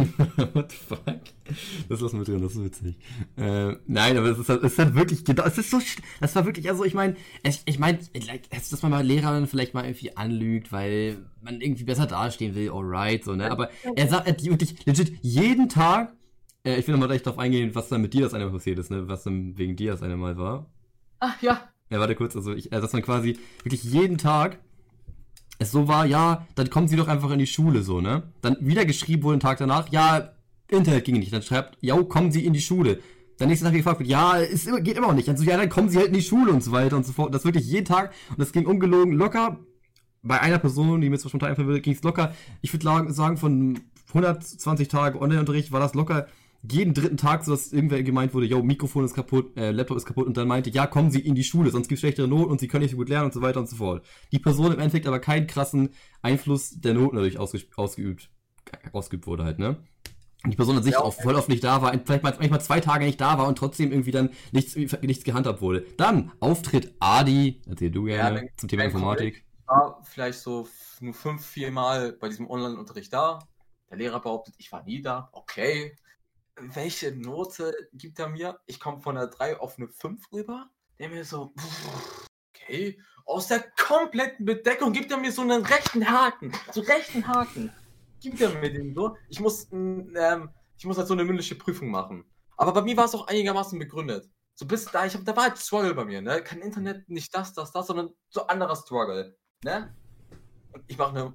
[0.53, 1.21] What the fuck?
[1.87, 2.97] Das lassen wir drin, das ist witzig.
[3.37, 5.79] Äh, nein, aber es ist, halt, es ist halt wirklich, genau, es ist so,
[6.19, 9.47] das war wirklich, also ich meine, ich, ich meine, like, dass man mal Lehrer dann
[9.47, 14.07] vielleicht mal irgendwie anlügt, weil man irgendwie besser dastehen will, alright, so, ne, aber er
[14.07, 16.13] sagt, er wirklich, legit, jeden Tag,
[16.65, 18.77] äh, ich will nochmal gleich drauf eingehen, was dann mit dir das eine Mal passiert
[18.77, 20.67] ist, ne, was dann wegen dir das eine Mal war.
[21.19, 21.69] Ach, ja.
[21.89, 24.59] Ja, warte kurz, also ich, äh, dass man quasi wirklich jeden Tag
[25.59, 28.23] es so war, ja, dann kommen sie doch einfach in die Schule, so, ne?
[28.41, 30.31] Dann wieder geschrieben wurde, einen Tag danach, ja,
[30.69, 31.33] Internet ging nicht.
[31.33, 32.99] Dann schreibt, ja, kommen Sie in die Schule.
[33.37, 35.27] Dann nächsten Tag gefragt wird, ja, es geht immer noch nicht.
[35.27, 37.13] Dann so, ja, dann kommen Sie halt in die Schule und so weiter und so
[37.13, 37.33] fort.
[37.33, 38.13] Das wirklich jeden Tag.
[38.29, 39.59] Und das ging ungelogen locker.
[40.21, 42.33] Bei einer Person, die mir zwar spontan würde, ging es locker.
[42.61, 46.27] Ich würde sagen, von 120 Tagen Online-Unterricht war das locker
[46.61, 50.05] jeden dritten Tag, so dass irgendwer gemeint wurde, yo, Mikrofon ist kaputt, äh, Laptop ist
[50.05, 52.51] kaputt und dann meinte, ja, kommen Sie in die Schule, sonst gibt es schlechtere Noten
[52.51, 54.05] und Sie können nicht so gut lernen und so weiter und so fort.
[54.31, 55.89] Die Person im Endeffekt aber keinen krassen
[56.21, 58.29] Einfluss der Noten dadurch ausge ausgeübt,
[58.91, 59.77] ausgeübt wurde halt, ne?
[60.43, 62.61] Und die Person an sich ja, auch voll oft nicht da war, vielleicht mal, manchmal
[62.61, 65.85] zwei Tage nicht da war und trotzdem irgendwie dann nichts, nichts gehandhabt wurde.
[65.97, 69.45] Dann Auftritt Adi, erzähl du gerne ja, zum Thema Informatik.
[69.59, 70.65] Ich war vielleicht so
[71.01, 73.39] nur fünf, vier Mal bei diesem Online-Unterricht da.
[73.89, 75.29] Der Lehrer behauptet, ich war nie da.
[75.33, 75.97] Okay.
[76.61, 78.59] Welche Note gibt er mir?
[78.65, 80.69] Ich komme von einer 3 auf eine 5 rüber.
[80.99, 81.53] Der mir so,
[82.53, 82.99] okay.
[83.25, 86.51] Aus der kompletten Bedeckung gibt er mir so einen rechten Haken.
[86.73, 87.71] So rechten Haken
[88.19, 89.15] gibt er mir den so.
[89.29, 92.25] Ich muss, ähm, ich muss halt so eine mündliche Prüfung machen.
[92.57, 94.29] Aber bei mir war es auch einigermaßen begründet.
[94.55, 96.43] So bis da, ich hab, da war halt Struggle bei mir, ne?
[96.43, 99.95] Kein Internet, nicht das, das, das, sondern so anderer Struggle, ne?
[100.73, 101.33] Und ich mache eine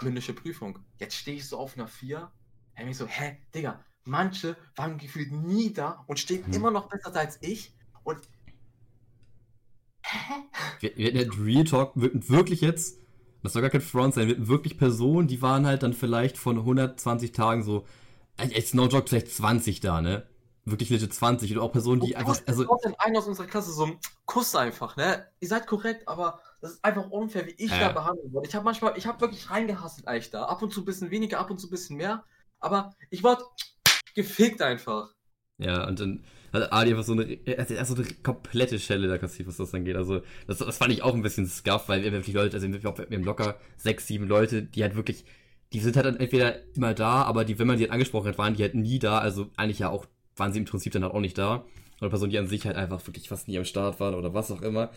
[0.00, 0.78] mündliche Prüfung.
[0.98, 2.32] Jetzt stehe ich so auf einer 4.
[2.74, 6.52] Er mich so, hä, Digga, manche waren gefühlt nie da und stehen hm.
[6.52, 7.72] immer noch besser als ich.
[8.04, 8.20] Und.
[10.02, 10.34] Hä?
[10.80, 12.98] Wir, wir, Real Talk wirklich jetzt
[13.46, 17.30] das soll gar kein Front sein, wirklich Personen, die waren halt dann vielleicht von 120
[17.30, 17.86] Tagen so,
[18.38, 20.26] jetzt no joke, vielleicht 20 da, ne?
[20.64, 22.66] Wirklich legit 20 oder auch Personen, die einfach, also.
[22.98, 25.24] einen aus unserer Klasse so ein Kuss einfach, ne?
[25.38, 27.78] Ihr seid korrekt, aber das ist einfach unfair, wie ich äh.
[27.78, 28.48] da behandelt wurde.
[28.48, 30.46] Ich habe manchmal, ich habe wirklich reingehasselt eigentlich da.
[30.46, 32.24] Ab und zu ein bisschen weniger, ab und zu ein bisschen mehr.
[32.58, 33.44] Aber ich wurde
[34.16, 35.14] gefickt einfach.
[35.58, 39.56] Ja, und dann, hat Ali einfach so eine, also eine komplette Schelle da kassiert, was
[39.56, 39.96] das dann geht.
[39.96, 42.82] Also, das, das fand ich auch ein bisschen scuff, weil wir wirklich Leute, also wir
[42.82, 45.24] haben locker sechs, sieben Leute, die halt wirklich,
[45.72, 48.38] die sind halt dann entweder immer da, aber die, wenn man die halt angesprochen hat,
[48.38, 51.14] waren die halt nie da, also eigentlich ja auch, waren sie im Prinzip dann halt
[51.14, 51.64] auch nicht da.
[52.00, 54.50] Oder Personen, die an sich halt einfach wirklich fast nie am Start waren oder was
[54.50, 54.90] auch immer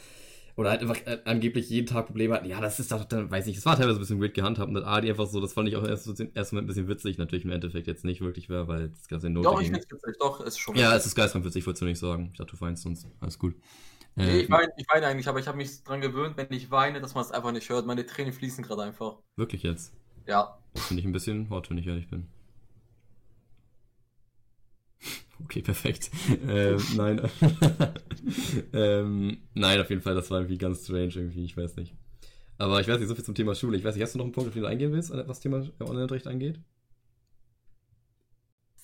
[0.60, 2.46] oder halt einfach äh, angeblich jeden Tag Probleme hatten.
[2.46, 4.74] Ja, das ist doch, dann weiß ich, das war teilweise ein bisschen weird gehandhabt und
[4.74, 7.18] das Adi einfach so, das fand ich auch erst, so, erst mal ein bisschen witzig,
[7.18, 9.46] natürlich im Endeffekt jetzt nicht wirklich wäre, weil das ganze Not.
[9.46, 10.76] Doch, ich find's witzig, doch, ist schon.
[10.76, 12.32] Ja, es ist geistreich witzig, wolltest du nicht sagen.
[12.34, 13.08] Ich dachte, du weinst sonst.
[13.22, 13.56] Alles gut.
[14.18, 16.70] Nee, äh, ich weine, ich weine eigentlich, aber ich habe mich dran gewöhnt, wenn ich
[16.72, 17.86] weine, dass man es einfach nicht hört.
[17.86, 19.16] Meine Tränen fließen gerade einfach.
[19.38, 19.94] Wirklich jetzt?
[20.28, 20.60] Ja.
[20.74, 22.28] Das finde ich ein bisschen hart, wenn ich ehrlich bin.
[25.50, 26.12] Okay, perfekt.
[26.48, 27.28] äh, nein.
[28.74, 31.96] ähm, nein, auf jeden Fall, das war irgendwie ganz strange irgendwie, ich weiß nicht.
[32.60, 33.76] Aber ich weiß nicht, so viel zum Thema Schule.
[33.76, 35.68] Ich weiß nicht, hast du noch einen Punkt, auf den du eingehen willst, was Thema
[35.80, 36.62] Online-Unterricht angeht?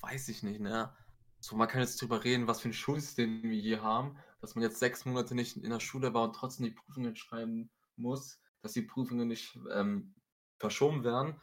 [0.01, 0.91] Weiß ich nicht, ne?
[1.39, 4.63] So, man kann jetzt drüber reden, was für ein Schulsystem wir hier haben, dass man
[4.63, 8.73] jetzt sechs Monate nicht in der Schule war und trotzdem die Prüfungen schreiben muss, dass
[8.73, 10.15] die Prüfungen nicht ähm,
[10.57, 11.35] verschoben werden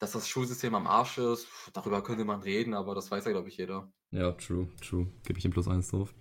[0.00, 3.48] dass das Schulsystem am Arsch ist, darüber könnte man reden, aber das weiß ja, glaube
[3.48, 3.92] ich, jeder.
[4.10, 5.06] Ja, true, true.
[5.24, 6.14] Gebe ich ihm plus eins drauf.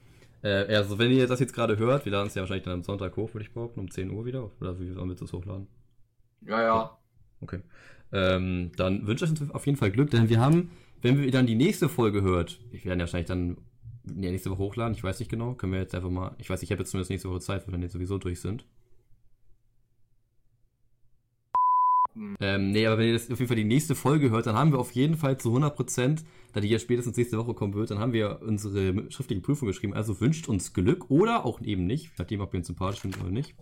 [0.44, 2.84] Äh, also wenn ihr das jetzt gerade hört, wir laden es ja wahrscheinlich dann am
[2.84, 4.52] Sonntag hoch, würde ich behaupten, um 10 Uhr wieder.
[4.60, 5.68] Oder wie sollen wir das hochladen?
[6.42, 6.98] Ja, ja.
[7.39, 7.62] Okay.
[8.12, 11.48] Ähm, dann wünsche ich uns auf jeden Fall Glück, denn wir haben, wenn wir dann
[11.48, 13.58] die nächste Folge hört, ich werde ja wahrscheinlich dann
[14.04, 16.72] nächste Woche hochladen, ich weiß nicht genau, können wir jetzt einfach mal, ich weiß, ich
[16.72, 18.65] habe jetzt zumindest nächste Woche Zeit, weil wir dann jetzt sowieso durch sind.
[22.09, 22.09] Mhm.
[22.39, 24.71] Ähm, nee, aber wenn ihr das auf jeden Fall die nächste Folge hört, dann haben
[24.71, 27.99] wir auf jeden Fall zu 100%, da die ja spätestens nächste Woche kommen wird, dann
[27.99, 29.93] haben wir unsere schriftliche Prüfung geschrieben.
[29.93, 33.32] Also wünscht uns Glück oder auch eben nicht, nachdem, ob ihr uns sympathisch findet oder
[33.32, 33.55] nicht.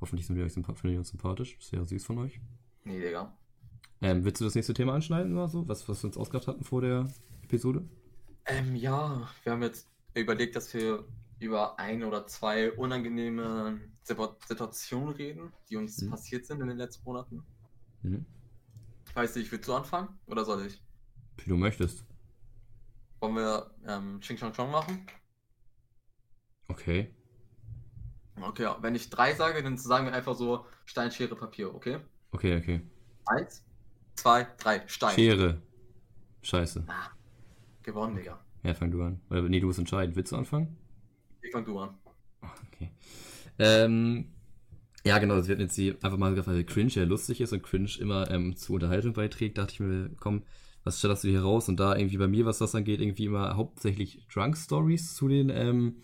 [0.00, 1.56] Hoffentlich sind wir euch sympath findet ihr uns sympathisch.
[1.60, 2.40] Sehr süß von euch.
[2.84, 3.32] Nee, Digga.
[4.02, 5.66] Ähm, willst du das nächste Thema anschneiden oder so?
[5.68, 7.08] Was, was wir uns ausgedacht hatten vor der
[7.44, 7.84] Episode?
[8.46, 11.04] Ähm, ja, wir haben jetzt überlegt, dass wir
[11.42, 16.10] über ein oder zwei unangenehme Situationen reden, die uns mhm.
[16.10, 17.42] passiert sind in den letzten Monaten.
[18.02, 18.26] Mhm.
[19.14, 20.82] Weiß nicht, willst du anfangen oder soll ich?
[21.38, 22.04] Wie du möchtest.
[23.20, 25.06] Wollen wir ähm, Ching Chong Chong machen?
[26.68, 27.14] Okay.
[28.40, 32.00] Okay, wenn ich drei sage, dann sagen wir einfach so Stein, Schere, Papier, okay?
[32.32, 32.80] Okay, okay.
[33.26, 33.64] Eins,
[34.14, 35.14] zwei, drei, Stein.
[35.14, 35.62] Schere.
[36.40, 36.84] Scheiße.
[36.88, 37.10] Ah,
[37.82, 38.44] gewonnen, Digga.
[38.62, 39.20] Ja, fang du an.
[39.28, 40.16] Nee, du musst entscheiden.
[40.16, 40.76] Willst du anfangen?
[41.52, 41.90] Fang du an.
[42.74, 42.90] Okay.
[43.58, 44.26] Ähm,
[45.04, 47.90] Ja, genau, das wird jetzt die einfach mal weil Cringe ja lustig ist und Cringe
[47.98, 50.42] immer ähm, zu Unterhaltung beiträgt, dachte ich mir, komm,
[50.84, 51.68] was stellst du hier raus?
[51.68, 55.50] Und da irgendwie bei mir, was das angeht, irgendwie immer hauptsächlich Drunk Stories zu den
[55.50, 55.96] ähm,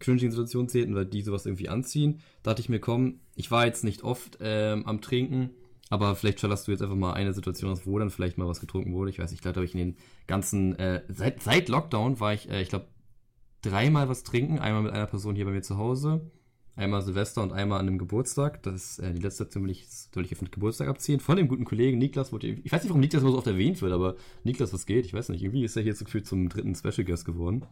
[0.00, 2.20] cringy Situationen zählten, weil die sowas irgendwie anziehen.
[2.42, 5.50] Da dachte ich mir, komm, ich war jetzt nicht oft ähm, am Trinken,
[5.90, 8.60] aber vielleicht schallerst du jetzt einfach mal eine Situation aus, wo dann vielleicht mal was
[8.60, 9.10] getrunken wurde.
[9.10, 12.62] Ich weiß nicht, glaube ich in den ganzen, äh, seit, seit Lockdown war ich, äh,
[12.62, 12.86] ich glaube,
[13.62, 14.58] dreimal was trinken.
[14.58, 16.20] Einmal mit einer Person hier bei mir zu Hause,
[16.76, 18.62] einmal Silvester und einmal an einem Geburtstag.
[18.62, 21.20] Das ist äh, die letzte Station, will ich, will ich auf den Geburtstag abziehen.
[21.20, 23.80] Von dem guten Kollegen Niklas wurde, ich weiß nicht, warum Niklas immer so oft erwähnt
[23.80, 25.06] wird, aber Niklas, was geht?
[25.06, 27.64] Ich weiß nicht, irgendwie ist er hier jetzt gefühlt zum dritten Special Guest geworden.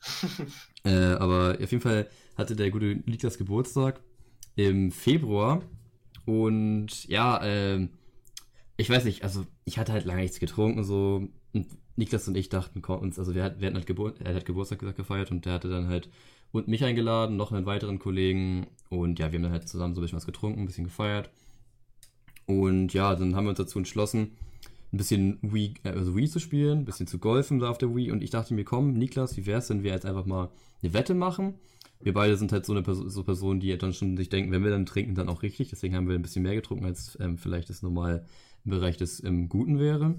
[0.84, 4.00] äh, aber auf jeden Fall hatte der gute Niklas Geburtstag
[4.56, 5.62] im Februar.
[6.24, 7.88] Und ja, äh,
[8.76, 11.28] ich weiß nicht, also ich hatte halt lange nichts getrunken, so.
[11.52, 11.66] Und
[11.98, 15.30] Niklas und ich dachten uns, also wir, wir hatten halt Gebur er hat Geburtstag gefeiert
[15.30, 16.08] und der hatte dann halt
[16.52, 18.66] und mich eingeladen, noch einen weiteren Kollegen.
[18.88, 21.30] Und ja, wir haben dann halt zusammen so ein bisschen was getrunken, ein bisschen gefeiert.
[22.46, 24.32] Und ja, dann haben wir uns dazu entschlossen,
[24.92, 27.94] ein bisschen Wii, äh, also Wii zu spielen, ein bisschen zu golfen da auf der
[27.94, 28.10] Wii.
[28.10, 30.50] Und ich dachte mir, komm, Niklas, wie wär's, wenn wir jetzt einfach mal
[30.82, 31.54] eine Wette machen?
[32.00, 34.64] Wir beide sind halt so eine Person, so Personen, die dann schon sich denken, wenn
[34.64, 35.68] wir dann trinken, dann auch richtig.
[35.68, 38.24] Deswegen haben wir ein bisschen mehr getrunken, als ähm, vielleicht das normal
[38.64, 40.14] im Bereich des ähm, Guten wäre.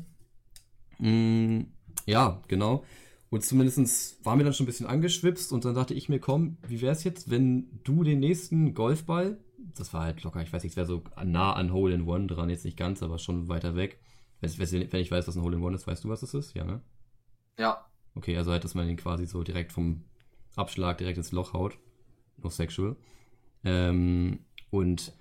[1.00, 1.62] Mm,
[2.06, 2.84] ja, genau.
[3.30, 6.58] Und zumindest waren wir dann schon ein bisschen angeschwipst und dann dachte ich mir, komm,
[6.68, 9.38] wie wär's jetzt, wenn du den nächsten Golfball,
[9.76, 12.28] das war halt locker, ich weiß nicht, es wäre so nah an Hole in One
[12.28, 14.00] dran, jetzt nicht ganz, aber schon weiter weg,
[14.42, 16.56] wenn ich weiß, was ein Hole in One ist, weißt du, was es ist?
[16.56, 16.82] Ja, ne?
[17.58, 17.86] Ja.
[18.16, 20.06] Okay, also halt, dass man ihn quasi so direkt vom
[20.56, 21.78] Abschlag direkt ins Loch haut.
[22.38, 22.96] No sexual.
[23.64, 24.40] Ähm,
[24.72, 25.14] und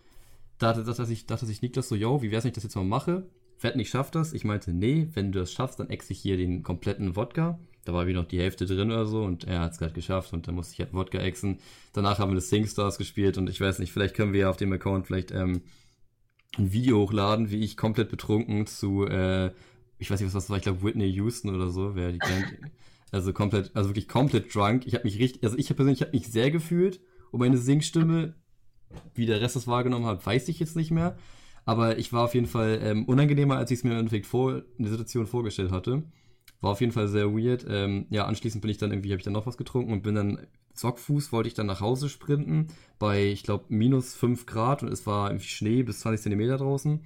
[0.58, 2.84] da dachte sich, dachte sich Niklas so, yo, wie wär's, wenn ich das jetzt mal
[2.84, 3.28] mache?
[3.60, 4.32] Wetten, ich schaff das.
[4.32, 7.58] Ich meinte, nee, wenn du das schaffst, dann ex ich hier den kompletten Wodka.
[7.84, 10.34] Da war wie noch die Hälfte drin oder so und er hat es gerade geschafft
[10.34, 11.58] und dann musste ich halt Wodka exen.
[11.94, 14.58] Danach haben wir das Stars gespielt und ich weiß nicht, vielleicht können wir ja auf
[14.58, 15.62] dem Account vielleicht ähm,
[16.58, 19.52] ein Video hochladen, wie ich komplett betrunken zu, äh,
[19.98, 22.58] ich weiß nicht, was das war, ich glaube Whitney Houston oder so, wer die kennt.
[23.10, 24.86] Also komplett, also wirklich komplett drunk.
[24.86, 28.34] Ich habe mich richtig, also ich persönlich habe mich sehr gefühlt und meine Singstimme,
[29.14, 31.16] wie der Rest das wahrgenommen hat, weiß ich jetzt nicht mehr.
[31.68, 34.62] Aber ich war auf jeden Fall ähm, unangenehmer, als ich es mir im Endeffekt vor,
[34.78, 36.02] in der Situation vorgestellt hatte.
[36.62, 37.66] War auf jeden Fall sehr weird.
[37.68, 40.14] Ähm, ja, anschließend bin ich dann irgendwie, habe ich dann noch was getrunken und bin
[40.14, 44.90] dann Sockfuß, wollte ich dann nach Hause sprinten bei, ich glaube, minus 5 Grad und
[44.90, 47.04] es war irgendwie Schnee bis 20 Zentimeter draußen.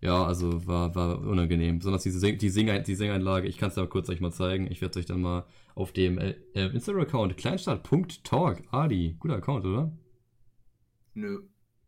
[0.00, 1.78] Ja, also war, war unangenehm.
[1.78, 4.68] Besonders diese Sing die, Sing die Singeinlage, ich kann es dir kurz euch mal zeigen.
[4.68, 9.92] Ich werde euch dann mal auf dem äh, äh Instagram-Account kleinstadt.talk, Adi, guter Account, oder?
[11.14, 11.42] Nö.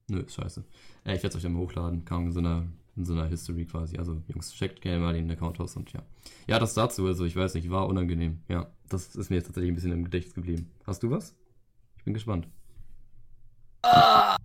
[0.08, 0.64] Nö, scheiße.
[1.04, 3.26] Äh, ich werde es euch dann mal hochladen, kam in so einer in so einer
[3.26, 3.98] History quasi.
[3.98, 6.02] Also, Jungs, checkt gerne mal den Account aus und ja.
[6.46, 8.42] Ja, das dazu, also ich weiß nicht, war unangenehm.
[8.48, 10.70] Ja, das ist mir jetzt tatsächlich ein bisschen im Gedächtnis geblieben.
[10.86, 11.34] Hast du was?
[11.96, 12.48] Ich bin gespannt.
[13.82, 14.36] Ah,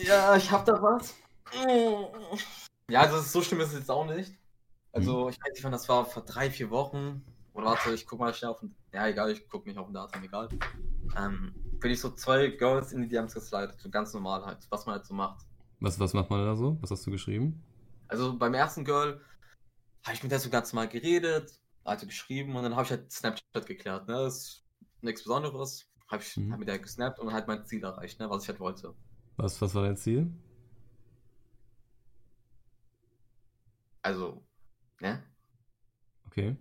[0.00, 1.14] ja, ich hab da was.
[2.90, 4.32] Ja, also so schlimm ist es jetzt auch nicht.
[4.92, 5.30] Also, hm.
[5.30, 7.24] ich weiß nicht, wann das war, vor drei, vier Wochen.
[7.52, 8.74] Oder warte, ich guck mal schnell auf den.
[8.92, 10.48] Ja, egal, ich guck nicht auf den Datum, egal.
[11.16, 14.86] Ähm, bin ich so zwei Girls in die DMs geslidet, so ganz normal halt, was
[14.86, 15.47] man halt so macht.
[15.80, 16.78] Was, was macht man da so?
[16.80, 17.62] Was hast du geschrieben?
[18.08, 19.20] Also beim ersten Girl
[20.04, 23.12] habe ich mit der so ganz normal geredet, also geschrieben und dann habe ich halt
[23.12, 24.08] Snapchat geklärt.
[24.08, 24.14] Ne?
[24.14, 24.64] Das ist
[25.02, 25.86] nichts Besonderes.
[26.08, 26.52] Habe ich mhm.
[26.52, 28.30] hab mit der gesnappt und halt mein Ziel erreicht, ne?
[28.30, 28.94] was ich halt wollte.
[29.36, 30.32] Was, was war dein Ziel?
[34.02, 34.42] Also,
[35.00, 35.22] ne?
[36.26, 36.56] Okay.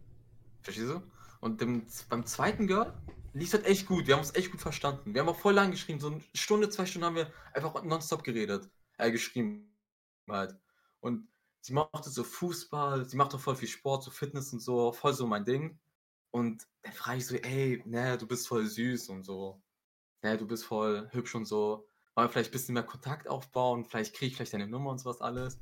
[0.62, 1.02] Verstehst du?
[1.40, 2.94] Und dem, beim zweiten Girl
[3.34, 4.08] lief es halt echt gut.
[4.08, 5.14] Wir haben uns echt gut verstanden.
[5.14, 6.00] Wir haben auch voll lang geschrieben.
[6.00, 8.70] So eine Stunde, zwei Stunden haben wir einfach nonstop geredet.
[8.98, 9.72] Äh, geschrieben.
[10.28, 10.56] Halt.
[11.00, 11.28] Und
[11.62, 15.14] sie machte so Fußball, sie macht auch voll viel Sport, so Fitness und so, voll
[15.14, 15.80] so mein Ding.
[16.32, 19.62] Und dann frage ich so, ey, ne, du bist voll süß und so.
[20.24, 21.88] Ne, du bist voll hübsch und so.
[22.16, 23.86] Wollen wir vielleicht ein bisschen mehr Kontakt aufbauen?
[23.86, 25.60] Vielleicht kriege ich vielleicht deine Nummer und sowas alles.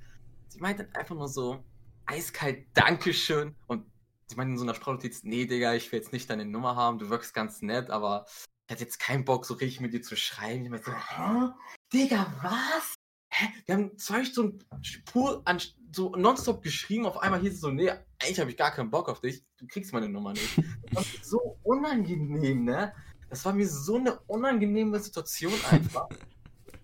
[0.48, 1.64] Sie meint dann einfach nur so,
[2.06, 3.56] eiskalt, Dankeschön.
[3.68, 3.86] Und
[4.28, 7.00] sie meint in so einer Sprachnotiz, nee, Digga, ich will jetzt nicht deine Nummer haben,
[7.00, 10.16] du wirkst ganz nett, aber ich hätte jetzt keinen Bock, so richtig mit dir zu
[10.16, 10.64] schreiben.
[10.64, 11.52] Ich meinte so, hä?
[11.94, 12.95] Digga, was?
[13.36, 14.60] Hä, wir haben zwei Stunden
[15.06, 15.60] pur an,
[15.92, 19.10] so nonstop geschrieben, auf einmal hieß es so, nee, eigentlich habe ich gar keinen Bock
[19.10, 20.62] auf dich, du kriegst meine Nummer nicht.
[20.92, 22.94] Das ist so unangenehm, ne?
[23.30, 26.08] Das war mir so eine unangenehme Situation einfach.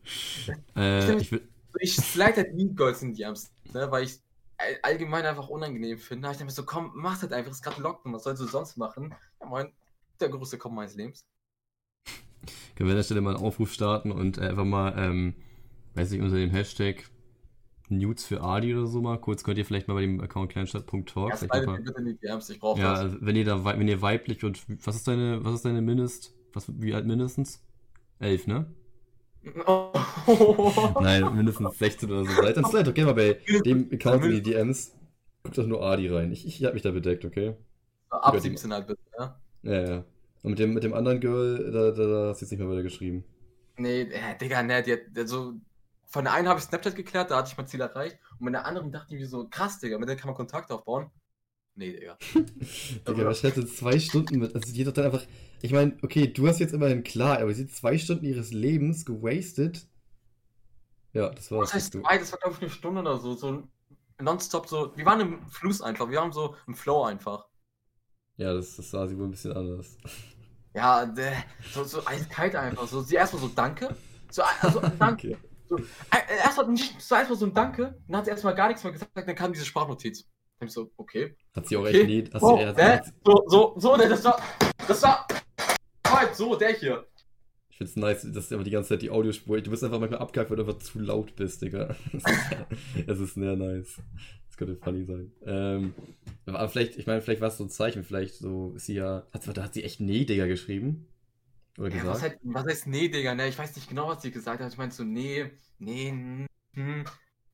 [0.75, 1.41] äh, ich, ich,
[1.79, 4.19] ich slide halt nie Girls in DMs, ne, weil ich
[4.81, 6.27] allgemein einfach unangenehm finde.
[6.27, 8.47] Ich dachte mir so, komm, mach das einfach, es ist gerade Lockdown, was sollst du
[8.47, 9.15] sonst machen?
[9.39, 9.71] Ja, moin,
[10.19, 11.25] der größte Kopf meines Lebens.
[12.75, 15.35] Können wir an der Stelle mal einen Aufruf starten und einfach mal ähm,
[15.95, 17.09] weiß ich, unter dem Hashtag
[17.89, 19.17] Nudes für Adi oder so mal.
[19.19, 21.29] Kurz könnt ihr vielleicht mal bei dem Account kleinstadt.talk.
[21.29, 22.81] Ja, nicht.
[22.81, 26.33] Also wenn ihr da, wenn ihr weiblich und was ist deine, was ist deine Mindest,
[26.53, 27.61] was, wie alt mindestens?
[28.19, 28.65] Elf, ne?
[29.65, 29.91] Oh.
[31.01, 32.41] Nein, mindestens 16 oder so.
[32.41, 34.95] Seid dann slide gerne mal bei dem Account in die DMs.
[35.43, 36.31] Guckt doch nur Adi rein.
[36.31, 37.55] Ich, ich hab mich da bedeckt, okay?
[38.09, 39.41] Ab Ja, die- 17 halt bitte, ja?
[39.63, 40.05] Ja, ja.
[40.43, 42.69] Und mit dem, mit dem anderen Girl, da, da, da hast du jetzt nicht mehr
[42.69, 43.23] weiter geschrieben.
[43.77, 45.53] Nee, äh, Digga, ne, die hat, also,
[46.11, 48.19] von der einen habe ich Snapchat geklärt, da hatte ich mein Ziel erreicht.
[48.37, 50.69] Und mit der anderen dachte ich mir so, krass, Digga, mit der kann man Kontakt
[50.69, 51.09] aufbauen.
[51.75, 52.17] Nee, Digga.
[53.07, 54.53] Digga, was hätte zwei Stunden mit.
[54.53, 55.25] Also, die hat doch dann einfach.
[55.61, 59.05] Ich meine, okay, du hast jetzt immerhin klar, aber sie hat zwei Stunden ihres Lebens
[59.05, 59.87] gewastet.
[61.13, 61.69] Ja, das war's.
[61.69, 62.01] Was heißt du.
[62.01, 62.17] zwei?
[62.17, 63.33] Das war, glaube ich, eine Stunde oder so.
[63.35, 63.63] So
[64.19, 64.91] nonstop so.
[64.97, 66.09] Wir waren im Fluss einfach.
[66.09, 67.47] Wir waren so im Flow einfach.
[68.35, 69.95] Ja, das, das sah sie wohl ein bisschen anders.
[70.73, 71.13] Ja,
[71.71, 72.87] so, so eiskalt einfach.
[72.87, 73.95] So, sie erstmal so Danke.
[74.29, 75.37] So, also, Danke.
[75.37, 75.50] Okay.
[75.71, 75.77] So,
[76.43, 77.97] erstmal nicht, so erstmal so ein Danke.
[78.07, 79.11] Dann hat sie erstmal gar nichts mehr gesagt.
[79.15, 80.23] Dann kam diese Sprachnotiz.
[80.23, 80.29] Dann
[80.61, 81.35] hab ich so, okay.
[81.55, 82.01] Hat sie auch Okay.
[82.01, 82.29] echt nie.
[82.33, 84.41] Hast Oh, hat, So, so, so, ne, das war.
[84.87, 85.25] Das war.
[86.05, 87.05] Halt, so, der hier.
[87.69, 89.61] ich find's nice, dass du aber die ganze Zeit die Audiospur.
[89.61, 91.95] Du bist einfach manchmal abgehakt, weil du einfach zu laut bist, Digga.
[93.07, 93.95] Es ist sehr nice.
[94.49, 95.31] Das könnte funny sein.
[95.45, 95.93] Ähm,
[96.45, 99.25] aber vielleicht, ich meine, vielleicht war es so ein Zeichen, vielleicht so ist sie ja.
[99.31, 101.07] Hat, da hat sie echt Nee, Digga, geschrieben.
[101.77, 102.07] Oder Ja, gesagt.
[102.07, 103.47] was, halt, was heißt nee, Digga, ne?
[103.49, 104.71] Ich weiß nicht genau, was sie gesagt hat.
[104.71, 107.05] Ich meinte so, nee, nee, hm, hm,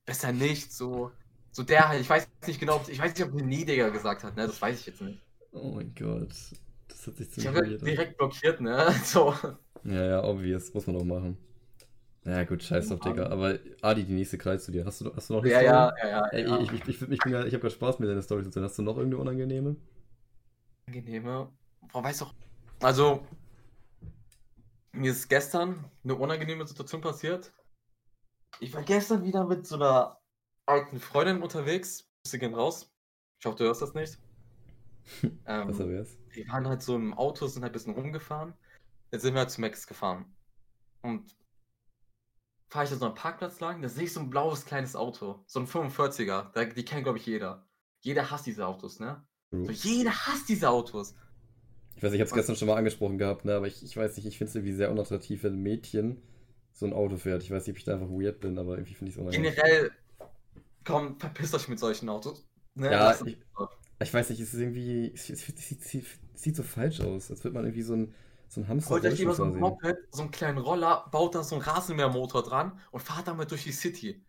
[0.04, 1.12] besser nicht, so.
[1.50, 3.88] So der halt, ich weiß nicht genau, ob, ich weiß nicht, ob sie nee, Digga
[3.88, 4.46] gesagt hat, ne?
[4.46, 5.24] Das weiß ich jetzt nicht.
[5.52, 6.34] Oh mein Gott.
[6.88, 8.92] Das hat sich Ich ziemlich habe direkt blockiert, ne?
[9.04, 9.34] So.
[9.84, 10.72] Ja, ja, obvious.
[10.74, 11.38] Muss man auch machen.
[12.24, 13.28] Ja, gut, scheiß drauf, Digga.
[13.30, 14.84] Aber Adi, die nächste Kreis zu dir.
[14.86, 15.62] Hast du, hast du noch eine Ja, Story?
[15.62, 16.22] ja, ja, ja.
[16.30, 16.58] Ey, ja.
[16.62, 18.64] ich, ich, ich, ich, ich habe gerade Spaß mit deiner Story zu erzählen.
[18.66, 19.76] Hast du noch irgendeine unangenehme?
[20.86, 21.52] Angenehme.
[21.92, 22.34] Boah, weißt doch.
[22.82, 23.26] Also,
[24.92, 27.52] mir ist gestern eine unangenehme Situation passiert.
[28.60, 30.20] Ich war gestern wieder mit so einer
[30.66, 32.10] alten Freundin unterwegs.
[32.24, 32.92] Sie gehen raus.
[33.38, 34.18] Ich hoffe, du hörst das nicht.
[35.46, 36.18] ähm, Was wär's?
[36.30, 38.54] wir waren halt so im Auto, sind halt ein bisschen rumgefahren.
[39.10, 40.36] Jetzt sind wir halt zu Max gefahren.
[41.02, 41.34] Und
[42.68, 45.42] fahre ich da so am Parkplatz lang, da sehe ich so ein blaues kleines Auto.
[45.46, 46.52] So ein 45er.
[46.52, 47.66] Da, die kennt, glaube ich, jeder.
[48.00, 49.26] Jeder hasst diese Autos, ne?
[49.50, 51.14] So, jeder hasst diese Autos.
[51.98, 53.56] Ich weiß, ich habe es gestern schon mal angesprochen gehabt, ne?
[53.56, 56.22] aber ich, ich weiß nicht, ich finde es irgendwie sehr unattraktiv, wenn ein Mädchen
[56.72, 57.42] so ein Auto fährt.
[57.42, 59.52] Ich weiß nicht, ob ich da einfach weird bin, aber irgendwie finde ich es unangenehm.
[59.52, 59.90] Generell,
[60.84, 62.46] komm, verpisst euch mit solchen Autos.
[62.74, 62.92] Ne?
[62.92, 63.36] Ja, ich-
[64.00, 65.12] Ich weiß nicht, es ist irgendwie.
[65.12, 68.14] Es, es, es, sieht, sieht, so falsch aus, als würde man irgendwie so ein,
[68.48, 69.56] so ein Hamster Holt euch lieber so ein.
[69.56, 73.64] Moped, so einen kleinen Roller, baut da so einen Rasenmähermotor dran und fahrt damit durch
[73.64, 74.24] die City.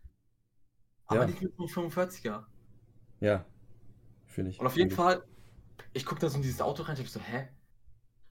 [1.06, 1.28] Aber Ja.
[1.28, 2.46] nicht mit einem 45er.
[3.20, 3.46] Ja,
[4.26, 4.60] finde ich.
[4.60, 4.90] Und auf jeden.
[4.90, 5.24] Fall,
[5.94, 7.48] ich guck da so in dieses Auto rein und ich so, hä?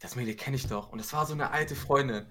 [0.00, 0.90] Das Mädel kenne ich doch.
[0.90, 2.26] Und das war so eine alte Freundin,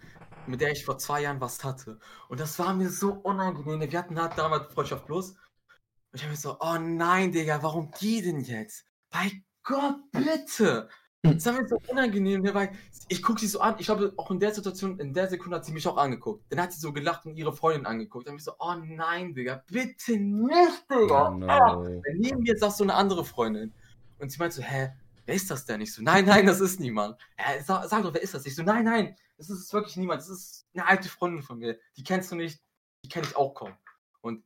[0.46, 2.00] mit der ich vor zwei Jahren was hatte.
[2.30, 3.92] Und das war mir so unangenehm.
[3.92, 5.32] Wir hatten halt damals Freundschaft plus.
[5.32, 8.86] Und ich habe mir so, oh nein, Digga, warum die denn jetzt?
[9.10, 9.32] Bei
[9.64, 10.88] Gott, bitte!
[11.24, 12.72] Das war mir so unangenehm, ne, weil
[13.10, 13.76] ich gucke sie so an.
[13.80, 16.46] Ich glaube, auch in der Situation, in der Sekunde hat sie mich auch angeguckt.
[16.50, 18.28] Dann hat sie so gelacht und ihre Freundin angeguckt.
[18.28, 21.30] Dann habe ich so, oh nein, Digga, bitte nicht, Digga.
[21.30, 21.76] Oh Ah.
[21.76, 21.84] no.
[21.84, 23.74] Dann nehmen wir jetzt auch so eine andere Freundin.
[24.20, 24.92] Und sie meint so, hä,
[25.28, 25.82] wer ist das denn?
[25.82, 27.18] Ich so, nein, nein, das ist niemand.
[27.38, 28.46] Hä, sag, sag doch, wer ist das?
[28.46, 30.22] Ich so, nein, nein, das ist wirklich niemand.
[30.22, 31.78] Das ist eine alte Freundin von mir.
[31.96, 32.60] Die kennst du nicht,
[33.04, 33.74] die kenne ich auch kaum.
[34.22, 34.44] Und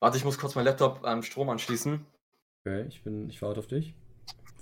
[0.00, 2.04] warte, ich muss kurz meinen Laptop am Strom anschließen.
[2.64, 3.94] Okay, ich bin, ich warte auf dich.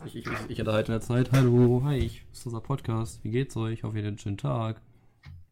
[0.04, 1.32] Ich, ich, ich, ich unterhalte in der Zeit.
[1.32, 3.24] Hallo, hi, ich, ist unser Podcast.
[3.24, 3.74] Wie geht's euch?
[3.74, 4.82] Ich hoffe, ihr hattet einen schönen Tag.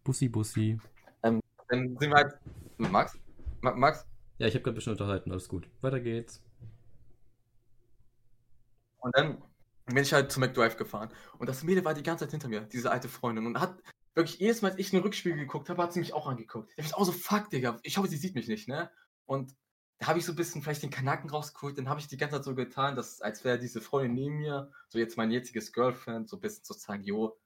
[0.03, 0.79] Bussi, Bussi.
[1.23, 2.35] Dann sind wir halt.
[2.77, 3.19] Max?
[3.63, 4.07] Ma Max?
[4.39, 5.69] Ja, ich habe gerade ein bisschen unterhalten, alles gut.
[5.81, 6.43] Weiter geht's.
[9.05, 9.43] Und dann
[9.87, 11.11] bin ich halt zu McDrive gefahren.
[11.39, 13.47] Und das Mädel war die ganze Zeit hinter mir, diese alte Freundin.
[13.47, 13.83] Und hat
[14.15, 16.73] wirklich jedes Mal, als ich in den Rückspiegel geguckt habe, hat sie mich auch angeguckt.
[16.77, 17.79] Ich auch so, fuck, Digga.
[17.83, 18.91] Ich hoffe, sie sieht mich nicht, ne?
[19.27, 19.55] Und
[19.99, 21.77] da habe ich so ein bisschen vielleicht den Kanaken rausgeholt.
[21.77, 24.73] Dann habe ich die ganze Zeit so getan, dass, als wäre diese Freundin neben mir,
[24.89, 27.37] so jetzt mein jetziges Girlfriend, so ein bisschen zu sagen, jo,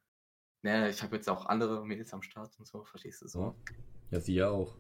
[0.63, 3.57] ne, ich habe jetzt auch andere Mädels am Start und so, verstehst du so?
[4.11, 4.77] Ja, sie ja auch.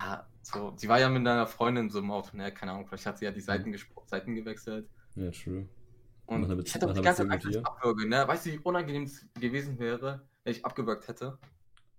[0.00, 3.06] Ja, so, sie war ja mit einer Freundin so im Auto, ne, keine Ahnung, vielleicht
[3.06, 4.90] hat sie ja die Seiten, gespro- Seiten gewechselt.
[5.14, 5.68] Ja, true.
[6.26, 8.26] Und einer ich hätte auch die ganze Zeit Angst, mit dass ich abwürge, ne?
[8.26, 11.38] Weißt du, wie unangenehm es gewesen wäre, wenn ich abgewürgt hätte?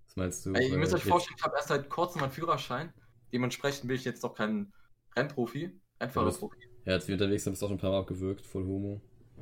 [0.08, 0.54] Was meinst du?
[0.54, 2.94] Ey, ihr müsst euch vorstellen, ich habe erst seit kurzem meinen Führerschein.
[3.32, 4.72] Dementsprechend bin ich jetzt noch kein
[5.16, 6.58] Rennprofi, Rennfahrerprofi.
[6.86, 9.02] Ja, als wir unterwegs sind, bist du auch schon ein paar Mal abgewürgt, voll Homo.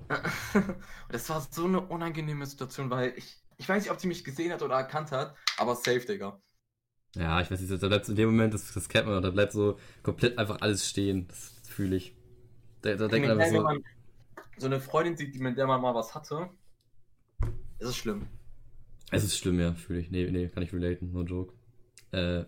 [1.09, 4.51] Das war so eine unangenehme Situation, weil ich, ich weiß nicht, ob sie mich gesehen
[4.51, 6.41] hat oder erkannt hat, aber safe, Digga.
[7.15, 9.51] Ja, ich weiß nicht, da bleibt in dem Moment, das, das kennt man, da bleibt
[9.51, 11.27] so komplett einfach alles stehen.
[11.27, 12.15] Das fühle ich.
[12.81, 13.83] Da, da denkt man einfach so, man
[14.57, 16.49] so eine Freundin sieht, die mit der man mal was hatte,
[17.79, 18.27] ist es schlimm.
[19.11, 20.11] es ist schlimm, ja, fühle ich.
[20.11, 21.53] Nee, nee, kann ich relaten, no joke.
[22.11, 22.39] Äh,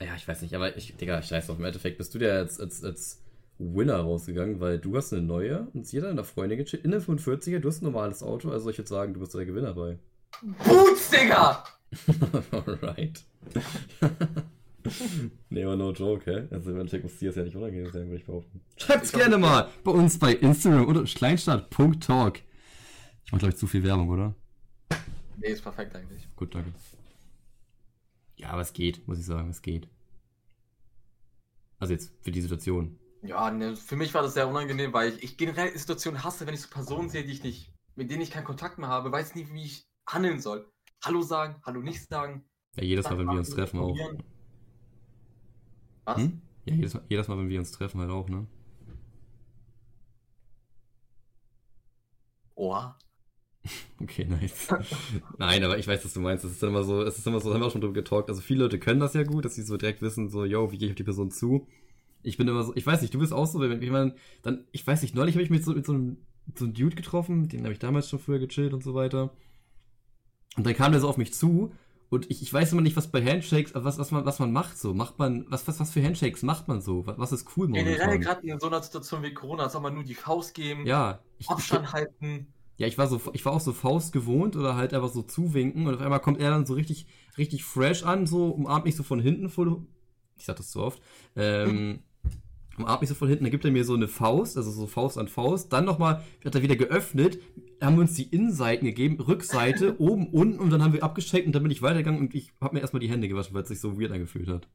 [0.00, 2.34] ja, ich weiß nicht, aber ich, Digga, ich weiß doch, im Endeffekt bist du der
[2.34, 3.22] als, als, als
[3.58, 7.00] Winner rausgegangen, weil du hast eine neue und sie hat eine Freundin gechillt in der
[7.00, 9.98] 45er, du hast ein normales Auto, also ich würde sagen, du bist der Gewinner bei.
[10.42, 11.64] Boots, Digga!
[12.50, 13.22] Alright.
[15.50, 16.48] nee, aber no joke, hä?
[16.50, 18.60] Also im Endeffekt muss dir das ja nicht unangenehm sein, würde ich behaupten.
[18.76, 22.40] Schreibt's Ich gerne mal bei uns bei Instagram oder kleinstadt.talk.
[23.24, 24.34] Ich mach, glaube ich, zu viel Werbung, oder?
[25.38, 26.28] Nee, ist perfekt eigentlich.
[26.36, 26.72] Gut, danke.
[28.36, 29.88] Ja, aber es geht, muss ich sagen, es geht.
[31.78, 32.98] Also jetzt für die Situation.
[33.22, 36.54] Ja, ne, für mich war das sehr unangenehm, weil ich, ich generell Situationen hasse, wenn
[36.54, 39.34] ich so Personen sehe, die ich nicht, mit denen ich keinen Kontakt mehr habe, weiß
[39.34, 40.70] nie, wie ich handeln soll.
[41.02, 42.44] Hallo sagen, Hallo nicht sagen.
[42.76, 43.96] Ja, jedes Mal, wenn wir uns treffen, auch.
[46.04, 46.18] Was?
[46.18, 46.40] Hm?
[46.66, 48.46] Ja, jedes Mal, jedes Mal, wenn wir uns treffen, halt auch, ne?
[52.54, 52.98] Oha.
[54.00, 54.68] Okay, nice.
[55.38, 56.44] Nein, aber ich weiß, was du meinst.
[56.44, 58.28] Es ist dann immer so, es ist immer so, haben wir auch schon drüber getalkt.
[58.28, 60.78] Also viele Leute können das ja gut, dass sie so direkt wissen, so, yo, wie
[60.78, 61.66] gehe ich auf die Person zu?
[62.22, 64.86] Ich bin immer so, ich weiß nicht, du bist auch so, wenn jemand, dann, ich
[64.86, 66.18] weiß nicht, neulich habe ich mich so mit so einem,
[66.54, 69.30] so einem Dude getroffen, mit dem habe ich damals schon früher gechillt und so weiter.
[70.56, 71.72] Und dann kam der so auf mich zu
[72.10, 74.78] und ich, ich weiß immer nicht, was bei Handshakes, was, was man, was man macht
[74.78, 74.94] so.
[74.94, 77.06] Macht man, was, was, was für Handshakes macht man so?
[77.06, 78.20] Was, was ist cool Generell momentan?
[78.20, 81.56] gerade in so einer Situation wie Corona soll man nur die Faust geben, Ja, ich,
[81.58, 82.54] ich, Abstand halten.
[82.76, 85.86] ja, ich war so, ich war auch so Faust gewohnt oder halt einfach so zuwinken
[85.86, 87.06] und auf einmal kommt er dann so richtig,
[87.38, 89.86] richtig fresh an, so umarmt mich so von hinten voll,
[90.36, 91.02] ich sag das so oft,
[91.36, 92.02] ähm,
[92.76, 95.18] umarmt mich so von hinten, dann gibt er mir so eine Faust, also so Faust
[95.18, 97.38] an Faust, dann nochmal, hat er wieder geöffnet,
[97.80, 101.54] haben wir uns die Innenseiten gegeben, Rückseite, oben, unten und dann haben wir abgecheckt und
[101.54, 103.80] dann bin ich weitergegangen und ich habe mir erstmal die Hände gewaschen, weil es sich
[103.80, 104.68] so weird angefühlt hat.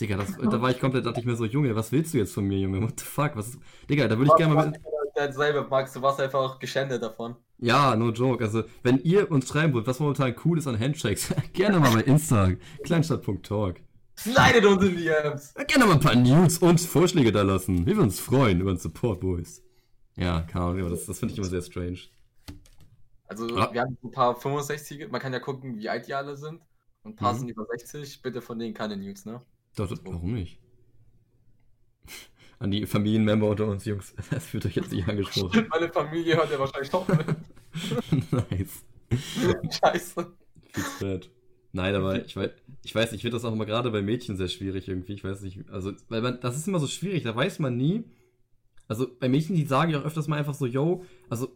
[0.00, 2.34] Digga, das, da war ich komplett, dachte ich mir so, Junge, was willst du jetzt
[2.34, 2.82] von mir, Junge?
[2.82, 3.36] What the fuck?
[3.36, 4.80] Was, Digga, da würde ich gerne mal mit,
[5.14, 7.36] Dasselbe, Max, du warst einfach geschändet davon.
[7.58, 8.42] Ja, no joke.
[8.42, 12.00] Also, wenn ihr uns schreiben wollt, was momentan cool ist an Handshakes, gerne mal bei
[12.00, 12.50] Insta,
[12.82, 13.76] kleinstadt.talk.
[14.16, 15.54] Slidet uns in die DMs.
[15.66, 17.84] Gerne mal ein paar News und Vorschläge da lassen.
[17.86, 19.62] Wir würden uns freuen über den Support, Boys.
[20.16, 21.98] Ja, keine Ahnung, das, das finde ich immer sehr strange.
[23.26, 23.72] Also, Ah.
[23.72, 26.60] wir haben ein paar 65, man kann ja gucken, wie alt die alle sind.
[27.02, 27.38] Und ein paar Mhm.
[27.40, 29.40] sind über 60, bitte von denen keine News, ne?
[29.76, 30.60] Doch, doch, warum nicht?
[32.60, 35.66] An die Familienmember unter uns, Jungs, das fühlt euch jetzt nicht angesprochen.
[35.70, 37.26] Meine Familie hört ja wahrscheinlich doch mit.
[38.30, 38.84] nice.
[39.82, 40.32] Scheiße.
[40.98, 41.20] Viel.
[41.74, 42.50] Nein, aber ich weiß,
[42.84, 45.14] ich weiß, ich finde das auch immer gerade bei Mädchen sehr schwierig irgendwie.
[45.14, 48.04] Ich weiß nicht, also, weil man, das ist immer so schwierig, da weiß man nie.
[48.86, 51.48] Also bei Mädchen, die sagen ja auch öfters mal einfach so, yo, also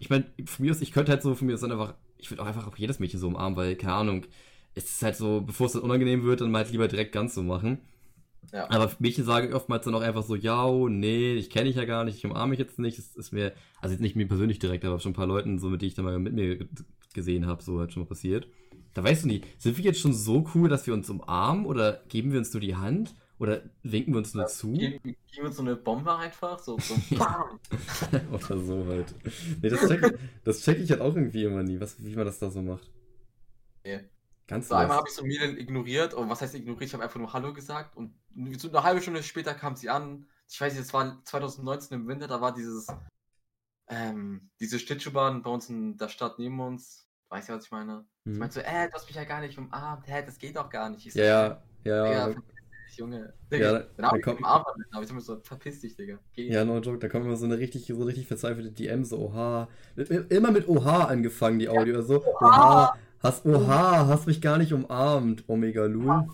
[0.00, 2.30] ich meine, von mir aus, ich könnte halt so von mir aus dann einfach, ich
[2.30, 4.24] würde auch einfach auch jedes Mädchen so umarmen, weil, keine Ahnung,
[4.74, 7.34] es ist halt so, bevor es dann unangenehm wird, dann mal halt lieber direkt ganz
[7.34, 7.78] so machen.
[8.52, 8.70] Ja.
[8.70, 12.04] Aber Mädchen sagen oftmals dann auch einfach so, ja, nee, ich kenne dich ja gar
[12.04, 12.98] nicht, ich umarme mich jetzt nicht.
[12.98, 15.68] Es ist mir, also jetzt nicht mir persönlich direkt, aber schon ein paar Leuten, so
[15.68, 16.66] mit denen ich dann mal mit mir
[17.14, 18.48] gesehen habe, so halt schon mal passiert.
[18.94, 22.02] Da weißt du nie, sind wir jetzt schon so cool, dass wir uns umarmen oder
[22.08, 24.72] geben wir uns nur die Hand oder winken wir uns nur zu?
[24.72, 27.58] Geben geben wir so eine Bombe einfach, so, so BAM!
[28.32, 29.14] oder so halt.
[29.60, 32.24] Nee, das check, ich- das check ich halt auch irgendwie immer nie, was, wie man
[32.24, 32.90] das da so macht.
[33.84, 34.00] Nee.
[34.46, 36.84] Ganz So einmal habe ich so Mädel ignoriert, und was heißt ignoriert?
[36.84, 38.14] Ich habe einfach nur Hallo gesagt und
[38.58, 40.26] so eine halbe Stunde später kam sie an.
[40.48, 42.86] Ich weiß nicht, es war 2019 im Winter, da war dieses,
[43.88, 47.08] ähm, diese Schlittschuhbahn bei uns in der Stadt neben uns.
[47.28, 48.04] Weißt du, was ich meine?
[48.24, 48.38] Ich Hm.
[48.38, 50.90] meinte so, äh, du hast mich ja gar nicht umarmt, hä, das geht doch gar
[50.90, 51.06] nicht.
[51.06, 52.34] Ich so, Ja, ja, ja, ja,
[52.96, 53.18] Junge.
[53.18, 55.96] Ja, Digga, dann da hab ich kommt- umarmt, aber ich hab mir so, verpiss dich,
[55.96, 56.18] Digga.
[56.34, 56.50] Geh.
[56.52, 59.68] Ja, no joke, da kommt immer so eine richtig, so richtig verzweifelte DM, so Oha.
[60.28, 62.00] Immer mit Oha angefangen, die Audio.
[62.02, 66.26] So, Oha, hast, Oha, hast mich gar nicht umarmt, Omega Lul.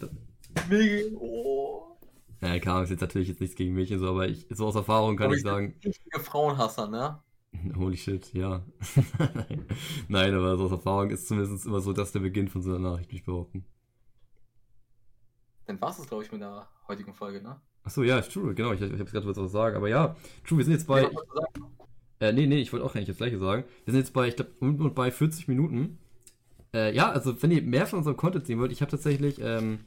[0.68, 1.96] Mega, oh.
[2.40, 5.16] Ja, Ahnung, ist jetzt natürlich jetzt nichts gegen Mädchen, so, aber ich, so aus Erfahrung
[5.16, 7.20] kann Aber ich ich bin sagen, Richtige Frauenhasser, ne?
[7.76, 8.64] holy shit, ja.
[10.08, 12.90] Nein, aber so aus Erfahrung ist zumindest immer so, dass der Beginn von so einer
[12.90, 13.64] Nachricht, würde ich behaupten.
[15.66, 17.60] Dann war's es, glaube ich, mit der heutigen Folge, ne?
[17.84, 20.58] Achso, ja, ist true, genau, ich, ich hab's gerade was zu sagen, aber ja, true,
[20.58, 21.10] wir sind jetzt bei, Ja?
[22.22, 23.64] Äh, nee, nee, ich wollte auch eigentlich das gleiche sagen.
[23.84, 25.98] Wir sind jetzt bei, ich glaube, und, und bei 40 Minuten.
[26.74, 29.80] Äh, ja, also wenn ihr mehr von unserem Content sehen wollt, ich habe tatsächlich ähm,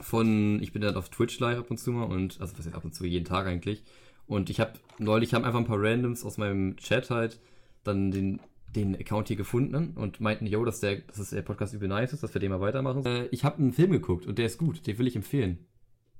[0.00, 2.74] von, ich bin dann auf Twitch live ab und zu mal und, also was heißt
[2.74, 3.82] ab und zu, jeden Tag eigentlich.
[4.26, 7.40] Und ich habe neulich haben einfach ein paar Randoms aus meinem Chat halt
[7.84, 8.40] dann den,
[8.74, 12.12] den Account hier gefunden und meinten, yo, dass der, dass das der Podcast übel nice
[12.12, 13.04] ist, dass wir den mal weitermachen.
[13.06, 15.66] Äh, ich habe einen Film geguckt und der ist gut, den will ich empfehlen.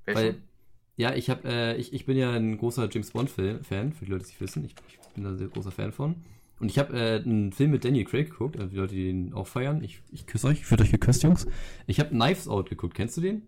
[0.07, 0.23] Welchen?
[0.23, 0.43] Weil,
[0.97, 4.07] ja, ich habe, äh, ich, ich bin ja ein großer James Bond Film Fan, für
[4.07, 4.65] die Leute, die es wissen.
[4.65, 6.17] Ich, ich bin da ein sehr großer Fan von.
[6.61, 9.33] Und ich habe äh, einen Film mit Daniel Craig geguckt, also die Leute, die den
[9.33, 9.83] auch feiern.
[9.83, 11.47] Ich, ich küsse euch, ich würde euch geküsst, Jungs.
[11.87, 13.47] Ich habe Knives Out geguckt, kennst du den?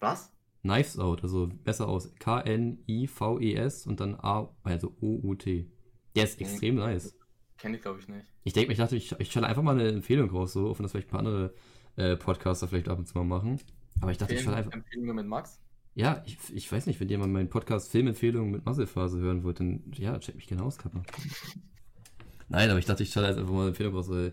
[0.00, 0.32] Was?
[0.62, 2.14] Knives Out, also besser aus.
[2.18, 5.66] K-N-I-V-E-S und dann A, also O-U-T.
[6.14, 7.16] Der ist extrem nice.
[7.58, 8.26] Kenne ich, glaube ich, nicht.
[8.44, 10.92] Ich denke, ich dachte, ich, ich stelle einfach mal eine Empfehlung raus, so, wenn das
[10.92, 11.54] vielleicht ein paar andere
[11.96, 13.60] äh, Podcaster vielleicht ab und zu mal machen.
[14.00, 14.72] Aber ich dachte, ich stelle einfach.
[14.72, 15.60] Empfehlungen mit Max?
[15.94, 19.92] Ja, ich, ich weiß nicht, wenn jemand meinen Podcast Filmempfehlungen mit Muskelphase hören wollt, dann
[19.92, 21.02] ja, check mich gerne aus, Kappa.
[22.48, 24.32] Nein, aber ich dachte, ich stelle jetzt einfach mal eine Empfehlung raus, weil,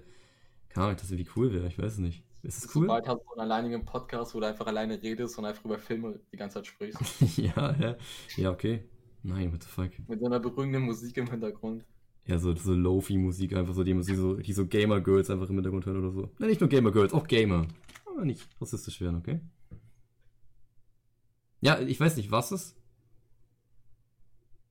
[0.69, 2.23] Keine Ahnung, das irgendwie cool wäre, ich weiß nicht.
[2.43, 2.87] Ist es cool?
[2.87, 6.19] bald hast du einen alleinigen Podcast, wo du einfach alleine redest und einfach über Filme
[6.31, 6.99] die ganze Zeit sprichst.
[7.37, 7.95] ja, ja.
[8.35, 8.83] Ja, okay.
[9.23, 9.91] Nein, what the fuck.
[10.07, 11.85] Mit so einer beruhigenden Musik im Hintergrund.
[12.25, 15.85] Ja, so, so Lofi-Musik, einfach so, die, die so, die so Gamer-Girls einfach im Hintergrund
[15.85, 16.29] hören oder so.
[16.39, 17.67] Nein, nicht nur Gamer-Girls, auch Gamer.
[18.05, 19.39] Aber nicht rassistisch werden, okay?
[21.61, 22.75] Ja, ich weiß nicht, was ist?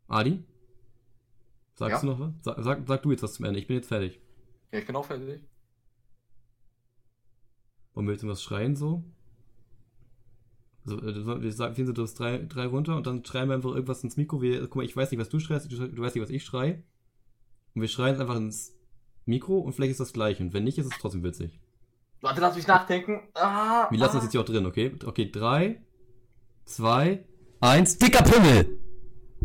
[0.09, 0.43] Adi?
[1.81, 2.01] Sagst Ja?
[2.01, 2.35] du noch was?
[2.43, 4.21] Sag, sag, sag du jetzt was zum Ende, ich bin jetzt fertig.
[4.71, 5.41] Ja, ich bin auch fertig.
[7.95, 9.03] Wollen wir jetzt was schreien so?
[10.85, 14.19] Also, wir sagen, wir das drei, drei runter und dann schreien wir einfach irgendwas ins
[14.19, 14.43] Mikro.
[14.43, 16.45] Wir, guck mal, ich weiß nicht, was du schreist, du, du weißt nicht, was ich
[16.45, 16.85] schrei.
[17.75, 18.77] Und wir schreien es einfach ins
[19.25, 20.39] Mikro und vielleicht ist das gleich.
[20.39, 21.61] Und wenn nicht, ist es trotzdem witzig.
[22.21, 23.23] Warte, lass mich nachdenken.
[23.33, 24.15] Ah, Wir lassen ah.
[24.17, 24.95] das jetzt hier auch drin, okay?
[25.03, 25.83] Okay, drei,
[26.67, 27.25] zwei,
[27.61, 28.79] eins, dicker Pimmel!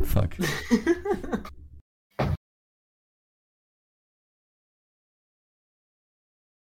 [0.02, 0.32] Fuck.